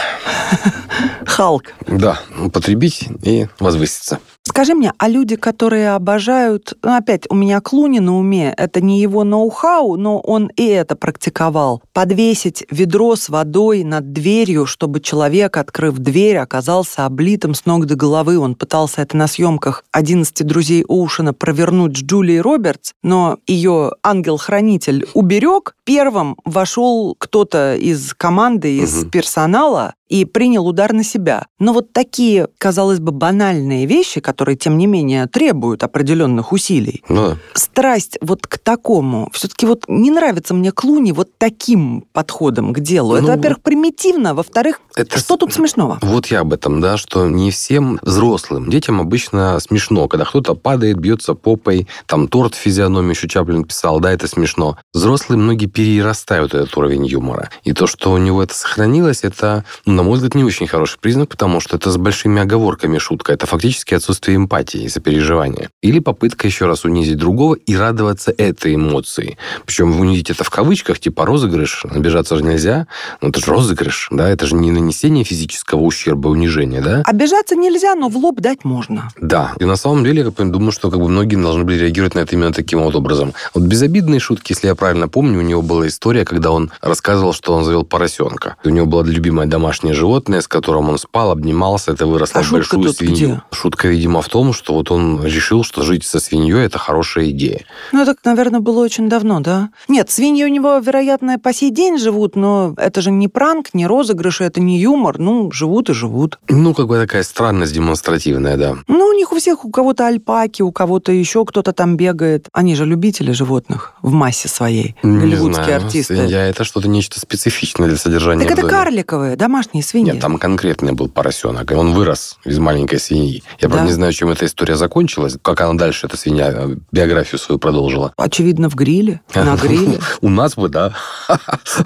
Халк. 1.25 1.73
Да, 1.87 2.19
употребить 2.39 3.09
и 3.23 3.47
возвыситься. 3.59 4.19
Скажи 4.43 4.73
мне, 4.73 4.91
а 4.97 5.07
люди, 5.07 5.35
которые 5.35 5.91
обожают... 5.91 6.73
Ну, 6.81 6.95
опять, 6.95 7.25
у 7.29 7.35
меня 7.35 7.61
Клуни 7.61 7.99
на 7.99 8.17
уме, 8.17 8.53
это 8.57 8.81
не 8.81 8.99
его 8.99 9.23
ноу-хау, 9.23 9.97
но 9.97 10.19
он 10.19 10.47
и 10.55 10.65
это 10.65 10.95
практиковал. 10.95 11.83
Подвесить 11.93 12.65
ведро 12.71 13.15
с 13.15 13.29
водой 13.29 13.83
над 13.83 14.13
дверью, 14.13 14.65
чтобы 14.65 14.99
человек, 14.99 15.57
открыв 15.57 15.99
дверь, 15.99 16.37
оказался 16.37 17.05
облитым 17.05 17.53
с 17.53 17.67
ног 17.67 17.85
до 17.85 17.95
головы. 17.95 18.39
Он 18.39 18.55
пытался 18.55 19.03
это 19.03 19.15
на 19.15 19.27
съемках 19.27 19.83
«11 19.95 20.43
друзей 20.43 20.83
Оушена» 20.87 21.33
провернуть 21.33 21.97
с 21.97 22.01
Джулией 22.01 22.41
Робертс, 22.41 22.93
но 23.03 23.37
ее 23.45 23.91
ангел-хранитель 24.03 25.05
уберег. 25.13 25.75
Первым 25.83 26.35
вошел 26.45 27.15
кто-то 27.17 27.75
из 27.75 28.15
команды, 28.15 28.77
из 28.77 29.03
угу. 29.03 29.11
персонала, 29.11 29.93
и 30.11 30.25
принял 30.25 30.67
удар 30.67 30.91
на 30.91 31.05
себя. 31.05 31.47
Но 31.57 31.71
вот 31.71 31.93
такие, 31.93 32.49
казалось 32.57 32.99
бы, 32.99 33.13
банальные 33.13 33.85
вещи, 33.85 34.19
которые, 34.19 34.57
тем 34.57 34.77
не 34.77 34.85
менее, 34.85 35.25
требуют 35.27 35.83
определенных 35.83 36.51
усилий. 36.51 37.01
Ну, 37.07 37.37
Страсть 37.53 38.17
вот 38.19 38.45
к 38.45 38.57
такому. 38.57 39.29
Все-таки 39.31 39.65
вот 39.65 39.85
не 39.87 40.11
нравится 40.11 40.53
мне 40.53 40.73
Клуни 40.73 41.13
вот 41.13 41.29
таким 41.37 42.03
подходом 42.11 42.73
к 42.73 42.81
делу. 42.81 43.11
Ну, 43.11 43.17
это, 43.19 43.27
во-первых, 43.27 43.61
примитивно, 43.61 44.35
во-вторых, 44.35 44.81
это... 44.95 45.17
что 45.17 45.37
тут 45.37 45.53
смешного? 45.53 45.97
Вот 46.01 46.25
я 46.27 46.41
об 46.41 46.51
этом, 46.51 46.81
да, 46.81 46.97
что 46.97 47.29
не 47.29 47.49
всем 47.49 47.97
взрослым, 48.01 48.69
детям 48.69 48.99
обычно 48.99 49.57
смешно, 49.61 50.09
когда 50.09 50.25
кто-то 50.25 50.55
падает, 50.55 50.97
бьется 50.97 51.35
попой, 51.35 51.87
там 52.05 52.27
торт 52.27 52.53
в 52.55 52.57
физиономию 52.57 53.11
еще 53.11 53.29
Чаплин 53.29 53.63
писал, 53.63 54.01
да, 54.01 54.11
это 54.11 54.27
смешно. 54.27 54.77
Взрослые 54.93 55.39
многие 55.39 55.67
перерастают 55.67 56.53
этот 56.53 56.75
уровень 56.75 57.05
юмора. 57.05 57.49
И 57.63 57.71
то, 57.71 57.87
что 57.87 58.11
у 58.11 58.17
него 58.17 58.43
это 58.43 58.53
сохранилось, 58.53 59.23
это, 59.23 59.63
ну, 59.85 60.00
на 60.01 60.05
мой 60.05 60.15
взгляд, 60.15 60.33
не 60.33 60.43
очень 60.43 60.65
хороший 60.65 60.97
признак, 60.99 61.29
потому 61.29 61.59
что 61.59 61.77
это 61.77 61.91
с 61.91 61.97
большими 61.97 62.41
оговорками 62.41 62.97
шутка. 62.97 63.33
Это 63.33 63.45
фактически 63.45 63.93
отсутствие 63.93 64.35
эмпатии 64.35 64.81
и 64.81 64.89
сопереживания. 64.89 65.69
Или 65.83 65.99
попытка 65.99 66.47
еще 66.47 66.65
раз 66.65 66.85
унизить 66.85 67.17
другого 67.17 67.53
и 67.53 67.75
радоваться 67.75 68.33
этой 68.35 68.73
эмоции. 68.73 69.37
Причем 69.63 69.99
унизить 69.99 70.31
это 70.31 70.43
в 70.43 70.49
кавычках, 70.49 70.97
типа 70.97 71.23
розыгрыш. 71.27 71.85
Обижаться 71.85 72.35
же 72.35 72.43
нельзя. 72.43 72.87
Но 73.21 73.29
это 73.29 73.41
же 73.41 73.45
розыгрыш, 73.51 74.07
да? 74.09 74.27
Это 74.27 74.47
же 74.47 74.55
не 74.55 74.71
нанесение 74.71 75.23
физического 75.23 75.81
ущерба, 75.81 76.29
унижения, 76.29 76.81
да? 76.81 77.03
Обижаться 77.05 77.55
нельзя, 77.55 77.93
но 77.93 78.09
в 78.09 78.17
лоб 78.17 78.41
дать 78.41 78.65
можно. 78.65 79.09
Да. 79.21 79.53
И 79.59 79.65
на 79.65 79.75
самом 79.75 80.03
деле, 80.03 80.23
я 80.23 80.45
думаю, 80.45 80.71
что 80.71 80.89
как 80.89 80.99
бы 80.99 81.09
многие 81.09 81.35
должны 81.35 81.63
были 81.63 81.77
реагировать 81.77 82.15
на 82.15 82.21
это 82.21 82.35
именно 82.35 82.51
таким 82.51 82.81
вот 82.81 82.95
образом. 82.95 83.33
Вот 83.53 83.65
безобидные 83.65 84.19
шутки, 84.19 84.53
если 84.53 84.65
я 84.65 84.73
правильно 84.73 85.07
помню, 85.07 85.37
у 85.37 85.43
него 85.43 85.61
была 85.61 85.87
история, 85.87 86.25
когда 86.25 86.49
он 86.49 86.71
рассказывал, 86.81 87.33
что 87.33 87.53
он 87.53 87.65
завел 87.65 87.83
поросенка. 87.83 88.55
У 88.63 88.69
него 88.69 88.87
была 88.87 89.03
любимая 89.03 89.45
домашняя 89.45 89.90
домашнее 89.91 89.93
животное, 89.93 90.41
с 90.41 90.47
которым 90.47 90.89
он 90.89 90.97
спал, 90.97 91.31
обнимался, 91.31 91.91
это 91.91 92.05
выросло 92.05 92.41
а 92.41 92.43
в 92.43 92.51
большую 92.51 92.93
свинью. 92.93 93.15
Где? 93.15 93.41
Шутка, 93.51 93.87
видимо, 93.87 94.21
в 94.21 94.29
том, 94.29 94.53
что 94.53 94.73
вот 94.73 94.91
он 94.91 95.23
решил, 95.23 95.63
что 95.63 95.81
жить 95.83 96.03
со 96.05 96.19
свиньей– 96.19 96.65
это 96.65 96.77
хорошая 96.77 97.29
идея. 97.29 97.61
Ну, 97.91 98.01
это, 98.01 98.15
наверное, 98.23 98.59
было 98.59 98.83
очень 98.83 99.09
давно, 99.09 99.39
да? 99.39 99.69
Нет, 99.87 100.09
свиньи 100.09 100.43
у 100.43 100.47
него, 100.47 100.77
вероятно, 100.77 101.37
по 101.39 101.53
сей 101.53 101.71
день 101.71 101.97
живут, 101.97 102.35
но 102.35 102.73
это 102.77 103.01
же 103.01 103.11
не 103.11 103.27
пранк, 103.27 103.73
не 103.73 103.87
розыгрыш, 103.87 104.41
это 104.41 104.61
не 104.61 104.79
юмор. 104.79 105.19
Ну, 105.19 105.51
живут 105.51 105.89
и 105.89 105.93
живут. 105.93 106.39
Ну, 106.49 106.73
как 106.73 106.87
бы 106.87 106.97
такая 106.97 107.23
странность 107.23 107.73
демонстративная, 107.73 108.57
да. 108.57 108.75
Ну, 108.87 109.05
у 109.05 109.13
них 109.13 109.31
у 109.31 109.37
всех, 109.37 109.65
у 109.65 109.71
кого-то 109.71 110.07
альпаки, 110.07 110.61
у 110.61 110.71
кого-то 110.71 111.11
еще 111.11 111.45
кто-то 111.45 111.73
там 111.73 111.97
бегает. 111.97 112.47
Они 112.53 112.75
же 112.75 112.85
любители 112.85 113.31
животных 113.31 113.93
в 114.01 114.11
массе 114.11 114.47
своей. 114.47 114.95
Не 115.03 115.19
Голливудские 115.19 115.65
знаю. 115.65 115.85
артисты. 115.85 116.15
Я 116.15 116.47
это 116.47 116.63
что-то 116.63 116.87
нечто 116.87 117.19
специфичное 117.19 117.87
для 117.87 117.97
содержания. 117.97 118.47
Так 118.47 118.57
это 118.57 118.67
карликовые, 118.67 119.35
домашние 119.35 119.80
не 119.81 119.83
свиньи. 119.83 120.11
Нет, 120.13 120.21
там 120.21 120.37
конкретный 120.37 120.93
был 120.93 121.09
поросенок. 121.09 121.71
И 121.71 121.75
он 121.75 121.93
вырос 121.93 122.37
из 122.45 122.59
маленькой 122.59 122.99
свиньи. 122.99 123.43
Я, 123.59 123.67
правда, 123.67 123.79
да? 123.79 123.85
не 123.85 123.91
знаю, 123.93 124.13
чем 124.13 124.29
эта 124.29 124.45
история 124.45 124.75
закончилась. 124.75 125.37
Как 125.41 125.61
она 125.61 125.73
дальше, 125.73 126.07
эта 126.07 126.17
свинья, 126.17 126.51
э, 126.53 126.75
биографию 126.91 127.39
свою 127.39 127.59
продолжила. 127.59 128.13
Очевидно, 128.17 128.69
в 128.69 128.75
гриле. 128.75 129.21
На 129.33 129.55
гриле. 129.61 129.99
У 130.21 130.29
нас 130.29 130.55
бы, 130.55 130.69
да. 130.69 130.93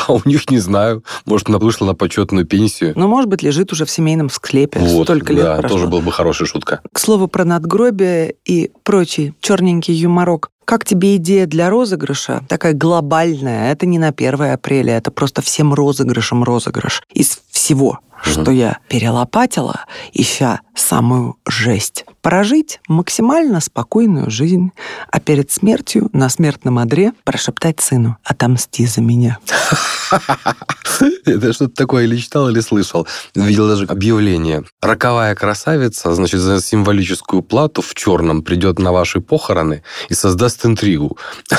А 0.08 0.14
у 0.14 0.22
них 0.26 0.50
не 0.50 0.60
знаю. 0.60 1.04
Может, 1.26 1.50
она 1.50 1.58
вышла 1.58 1.86
на 1.86 1.96
почетную 1.96 2.46
пенсию. 2.46 2.94
Ну, 2.96 3.08
может 3.08 3.30
быть, 3.30 3.42
лежит 3.42 3.72
уже 3.72 3.86
в 3.86 3.90
семейном 3.90 4.30
склепе. 4.30 4.80
Вот, 4.80 5.06
Столько 5.06 5.34
лет 5.34 5.44
да, 5.44 5.62
тоже 5.62 5.88
была 5.88 6.02
бы 6.02 6.12
хорошая 6.12 6.48
шутка. 6.48 6.82
К 6.92 7.00
слову 7.00 7.28
про 7.28 7.46
надгробие 7.46 8.36
и 8.46 8.72
прочий 8.84 9.34
черненький 9.40 9.94
юморок. 9.94 10.50
Как 10.66 10.84
тебе 10.84 11.18
идея 11.18 11.46
для 11.46 11.70
розыгрыша? 11.70 12.44
Такая 12.50 12.74
глобальная. 12.74 13.72
Это 13.72 13.86
не 13.86 14.00
на 14.00 14.08
1 14.08 14.42
апреля, 14.42 14.98
это 14.98 15.12
просто 15.12 15.44
всем 15.44 15.74
розыгрышем 15.74 16.44
розыгрыш. 16.44 17.04
Из 17.14 17.40
всего 17.52 18.00
что 18.26 18.52
я 18.52 18.80
перелопатила, 18.90 19.86
ища 20.14 20.62
самую 20.76 21.38
жесть. 21.48 22.06
Прожить 22.22 22.80
максимально 22.88 23.62
спокойную 23.62 24.30
жизнь, 24.30 24.72
а 25.12 25.20
перед 25.20 25.52
смертью 25.52 26.10
на 26.12 26.30
смертном 26.30 26.80
одре 26.80 27.14
прошептать 27.24 27.80
сыну 27.82 28.18
«Отомсти 28.24 28.86
за 28.86 29.02
меня». 29.02 29.38
Это 31.26 31.54
что-то 31.54 31.76
такое 31.76 32.06
или 32.06 32.18
читал, 32.18 32.50
или 32.50 32.60
слышал. 32.60 33.08
Видел 33.34 33.68
даже 33.68 33.86
объявление. 33.86 34.64
Роковая 34.82 35.36
красавица, 35.36 36.14
значит, 36.14 36.40
за 36.40 36.62
символическую 36.62 37.42
плату 37.42 37.82
в 37.82 37.94
черном 37.96 38.44
придет 38.44 38.80
на 38.80 38.92
ваши 38.92 39.20
похороны 39.20 39.84
и 40.10 40.14
создаст 40.14 40.66
интригу. 40.66 41.18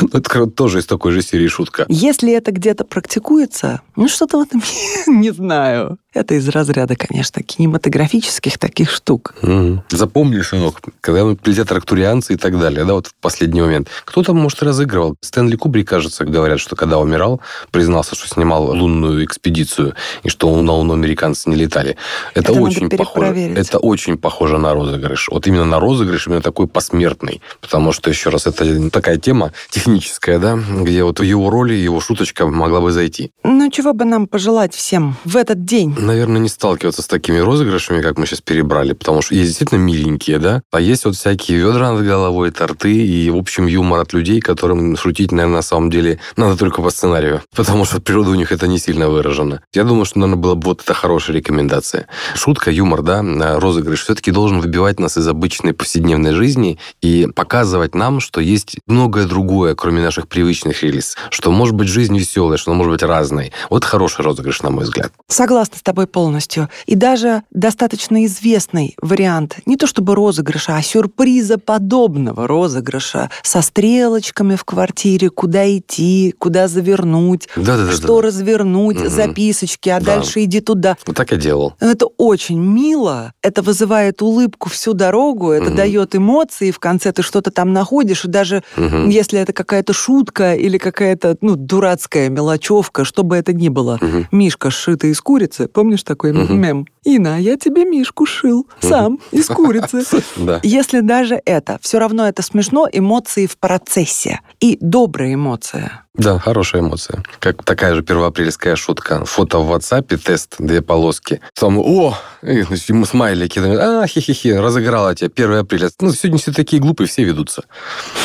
Ну, 0.00 0.08
это 0.18 0.46
тоже 0.46 0.78
из 0.78 0.86
такой 0.86 1.12
же 1.12 1.20
серии 1.20 1.48
шутка. 1.48 1.84
Если 1.88 2.32
это 2.32 2.50
где-то 2.50 2.84
практикуется, 2.84 3.82
ну, 3.94 4.08
что-то 4.08 4.38
в 4.38 4.42
этом 4.42 4.62
не 5.06 5.30
знаю. 5.30 5.85
go. 5.88 5.98
Это 6.16 6.34
из 6.34 6.48
разряда, 6.48 6.96
конечно, 6.96 7.42
кинематографических 7.42 8.58
таких 8.58 8.90
штук. 8.90 9.34
Угу. 9.42 9.82
Запомни, 9.90 10.40
сынок, 10.40 10.80
когда 11.02 11.34
прилетят 11.34 11.70
арктурианцы 11.70 12.32
и 12.32 12.36
так 12.36 12.58
далее, 12.58 12.86
да, 12.86 12.94
вот 12.94 13.08
в 13.08 13.14
последний 13.20 13.60
момент. 13.60 13.88
Кто-то, 14.06 14.32
может, 14.32 14.62
разыгрывал. 14.62 15.16
Стэнли 15.20 15.56
Кубрик, 15.56 15.86
кажется, 15.86 16.24
говорят, 16.24 16.58
что 16.58 16.74
когда 16.74 16.98
умирал, 16.98 17.42
признался, 17.70 18.14
что 18.14 18.28
снимал 18.28 18.64
лунную 18.64 19.26
экспедицию, 19.26 19.94
и 20.22 20.30
что 20.30 20.58
на 20.62 20.72
Луну 20.72 20.94
американцы 20.94 21.50
не 21.50 21.56
летали. 21.56 21.98
Это, 22.32 22.52
это 22.52 22.62
очень 22.62 22.88
похоже. 22.88 23.52
Это 23.54 23.78
очень 23.78 24.16
похоже 24.16 24.56
на 24.56 24.72
розыгрыш. 24.72 25.28
Вот 25.30 25.46
именно 25.46 25.66
на 25.66 25.80
розыгрыш, 25.80 26.28
именно 26.28 26.40
такой 26.40 26.66
посмертный. 26.66 27.42
Потому 27.60 27.92
что, 27.92 28.08
еще 28.08 28.30
раз, 28.30 28.46
это 28.46 28.88
такая 28.88 29.18
тема 29.18 29.52
техническая, 29.68 30.38
да, 30.38 30.58
где 30.80 31.04
вот 31.04 31.20
его 31.20 31.50
роли, 31.50 31.74
его 31.74 32.00
шуточка 32.00 32.46
могла 32.46 32.80
бы 32.80 32.90
зайти. 32.90 33.32
Ну, 33.44 33.70
чего 33.70 33.92
бы 33.92 34.06
нам 34.06 34.26
пожелать 34.26 34.74
всем 34.74 35.16
в 35.26 35.36
этот 35.36 35.66
день? 35.66 35.94
Наверное, 36.06 36.40
не 36.40 36.48
сталкиваться 36.48 37.02
с 37.02 37.08
такими 37.08 37.38
розыгрышами, 37.38 38.00
как 38.00 38.16
мы 38.16 38.26
сейчас 38.26 38.40
перебрали, 38.40 38.92
потому 38.92 39.22
что 39.22 39.34
есть 39.34 39.48
действительно 39.48 39.78
миленькие, 39.78 40.38
да, 40.38 40.62
а 40.70 40.80
есть 40.80 41.04
вот 41.04 41.16
всякие 41.16 41.58
ведра 41.58 41.90
над 41.90 42.06
головой, 42.06 42.52
торты 42.52 42.94
и, 42.94 43.28
в 43.28 43.36
общем, 43.36 43.66
юмор 43.66 44.02
от 44.02 44.12
людей, 44.12 44.40
которым 44.40 44.96
шутить, 44.96 45.32
наверное, 45.32 45.56
на 45.56 45.62
самом 45.62 45.90
деле 45.90 46.20
надо 46.36 46.56
только 46.56 46.80
по 46.80 46.90
сценарию, 46.90 47.42
потому 47.56 47.84
что 47.84 48.00
природа 48.00 48.30
у 48.30 48.34
них 48.36 48.52
это 48.52 48.68
не 48.68 48.78
сильно 48.78 49.08
выражена. 49.08 49.62
Я 49.74 49.82
думаю, 49.82 50.04
что, 50.04 50.20
наверное, 50.20 50.40
была 50.40 50.54
бы 50.54 50.66
вот 50.66 50.82
это 50.82 50.94
хорошая 50.94 51.36
рекомендация. 51.38 52.06
Шутка, 52.36 52.70
юмор, 52.70 53.02
да, 53.02 53.58
розыгрыш 53.58 54.04
все-таки 54.04 54.30
должен 54.30 54.60
выбивать 54.60 55.00
нас 55.00 55.18
из 55.18 55.26
обычной 55.26 55.72
повседневной 55.72 56.34
жизни 56.34 56.78
и 57.02 57.26
показывать 57.34 57.96
нам, 57.96 58.20
что 58.20 58.40
есть 58.40 58.76
многое 58.86 59.26
другое, 59.26 59.74
кроме 59.74 60.02
наших 60.02 60.28
привычных 60.28 60.84
релиз, 60.84 61.16
что 61.30 61.50
может 61.50 61.74
быть 61.74 61.88
жизнь 61.88 62.16
веселая, 62.16 62.58
что 62.58 62.72
может 62.74 62.92
быть 62.92 63.02
разной. 63.02 63.52
Вот 63.70 63.84
хороший 63.84 64.24
розыгрыш, 64.24 64.62
на 64.62 64.70
мой 64.70 64.84
взгляд. 64.84 65.10
Согласна 65.26 65.76
с 65.78 65.82
тобой 65.82 65.95
полностью. 66.04 66.68
И 66.84 66.94
даже 66.94 67.42
достаточно 67.50 68.26
известный 68.26 68.94
вариант, 69.00 69.56
не 69.64 69.76
то 69.76 69.86
чтобы 69.86 70.14
розыгрыша, 70.14 70.76
а 70.76 70.82
сюрприза 70.82 71.56
подобного 71.56 72.46
розыгрыша 72.46 73.30
со 73.42 73.62
стрелочками 73.62 74.56
в 74.56 74.64
квартире, 74.64 75.30
куда 75.30 75.66
идти, 75.74 76.34
куда 76.38 76.68
завернуть, 76.68 77.48
да, 77.56 77.78
да, 77.78 77.92
что 77.92 78.20
да, 78.20 78.26
развернуть, 78.28 79.00
угу. 79.00 79.08
записочки, 79.08 79.88
а 79.88 80.00
да. 80.00 80.16
дальше 80.16 80.44
иди 80.44 80.60
туда. 80.60 80.96
Вот 81.06 81.16
так 81.16 81.30
я 81.30 81.38
делал. 81.38 81.74
Это 81.80 82.06
очень 82.18 82.60
мило, 82.60 83.32
это 83.42 83.62
вызывает 83.62 84.20
улыбку 84.20 84.68
всю 84.68 84.92
дорогу, 84.92 85.50
это 85.50 85.68
угу. 85.68 85.76
дает 85.76 86.14
эмоции, 86.14 86.70
в 86.70 86.78
конце 86.78 87.12
ты 87.12 87.22
что-то 87.22 87.50
там 87.50 87.72
находишь, 87.72 88.24
и 88.24 88.28
даже 88.28 88.62
угу. 88.76 89.08
если 89.08 89.38
это 89.40 89.52
какая-то 89.52 89.92
шутка 89.92 90.54
или 90.54 90.78
какая-то 90.78 91.36
ну, 91.40 91.56
дурацкая 91.56 92.28
мелочевка, 92.28 93.04
что 93.04 93.22
бы 93.22 93.36
это 93.36 93.52
ни 93.52 93.68
было, 93.68 93.98
угу. 94.00 94.26
мишка 94.32 94.70
сшитый 94.70 95.10
из 95.10 95.20
курицы, 95.20 95.68
Помнишь 95.76 96.04
такой 96.04 96.30
угу. 96.30 96.54
мем? 96.54 96.86
Ина, 97.08 97.40
я 97.40 97.56
тебе 97.56 97.84
мишку 97.84 98.26
шил 98.26 98.66
сам 98.80 99.20
из 99.30 99.46
курицы. 99.46 100.02
Если 100.64 101.00
даже 101.00 101.40
это, 101.44 101.78
все 101.80 102.00
равно 102.00 102.26
это 102.26 102.42
смешно, 102.42 102.88
эмоции 102.92 103.46
в 103.46 103.56
процессе. 103.58 104.40
И 104.58 104.76
добрая 104.80 105.34
эмоция. 105.34 106.06
Да, 106.16 106.38
хорошая 106.38 106.82
эмоция. 106.82 107.22
Как 107.40 107.62
такая 107.62 107.94
же 107.94 108.02
первоапрельская 108.02 108.74
шутка. 108.74 109.24
Фото 109.24 109.58
в 109.58 109.70
WhatsApp, 109.70 110.16
тест, 110.16 110.56
две 110.58 110.80
полоски. 110.80 111.40
Там, 111.54 111.78
о, 111.78 112.16
и, 112.42 112.64
смайлики. 113.04 113.58
А, 113.58 114.06
хи-хи-хи, 114.06 114.54
разыграла 114.54 115.14
тебя 115.14 115.30
1 115.32 115.52
апреля. 115.58 115.90
Ну, 116.00 116.12
сегодня 116.12 116.38
все 116.38 116.52
такие 116.52 116.80
глупые, 116.80 117.06
все 117.06 117.24
ведутся. 117.24 117.64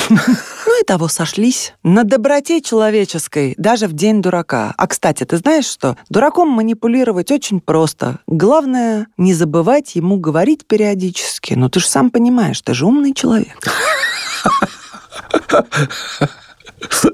Ну 0.71 0.81
и 0.81 0.85
того 0.85 1.09
сошлись. 1.09 1.73
На 1.83 2.05
доброте 2.05 2.61
человеческой, 2.61 3.55
даже 3.57 3.87
в 3.87 3.93
день 3.93 4.21
дурака. 4.21 4.73
А, 4.77 4.87
кстати, 4.87 5.25
ты 5.25 5.35
знаешь 5.35 5.65
что? 5.65 5.97
Дураком 6.09 6.47
манипулировать 6.47 7.29
очень 7.29 7.59
просто. 7.59 8.19
Главное 8.25 8.70
главное, 8.71 9.07
не 9.17 9.33
забывать 9.33 9.95
ему 9.95 10.17
говорить 10.17 10.65
периодически. 10.65 11.53
Ну, 11.55 11.69
ты 11.69 11.79
же 11.79 11.87
сам 11.87 12.09
понимаешь, 12.09 12.61
ты 12.61 12.73
же 12.73 12.85
умный 12.85 13.13
человек. 13.13 13.57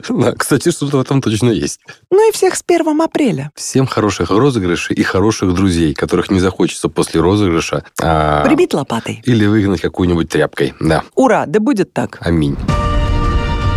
Да, 0.09 0.31
кстати, 0.31 0.71
что-то 0.71 0.97
в 0.97 1.01
этом 1.01 1.21
точно 1.21 1.49
есть. 1.49 1.81
Ну 2.09 2.29
и 2.29 2.31
всех 2.31 2.55
с 2.55 2.63
1 2.65 3.01
апреля. 3.01 3.51
Всем 3.53 3.85
хороших 3.85 4.29
розыгрышей 4.31 4.95
и 4.95 5.03
хороших 5.03 5.53
друзей, 5.53 5.93
которых 5.93 6.31
не 6.31 6.39
захочется 6.39 6.87
после 6.87 7.19
розыгрыша... 7.19 7.83
а, 8.01 8.45
Прибить 8.45 8.73
лопатой. 8.73 9.21
Или 9.25 9.45
выгнать 9.45 9.81
какой-нибудь 9.81 10.29
тряпкой. 10.29 10.73
Да, 10.79 11.03
Ура, 11.15 11.45
да 11.47 11.59
будет 11.59 11.91
так. 11.93 12.17
аминь. 12.21 12.55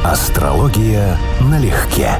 Астрология 0.04 1.18
налегке. 1.40 2.12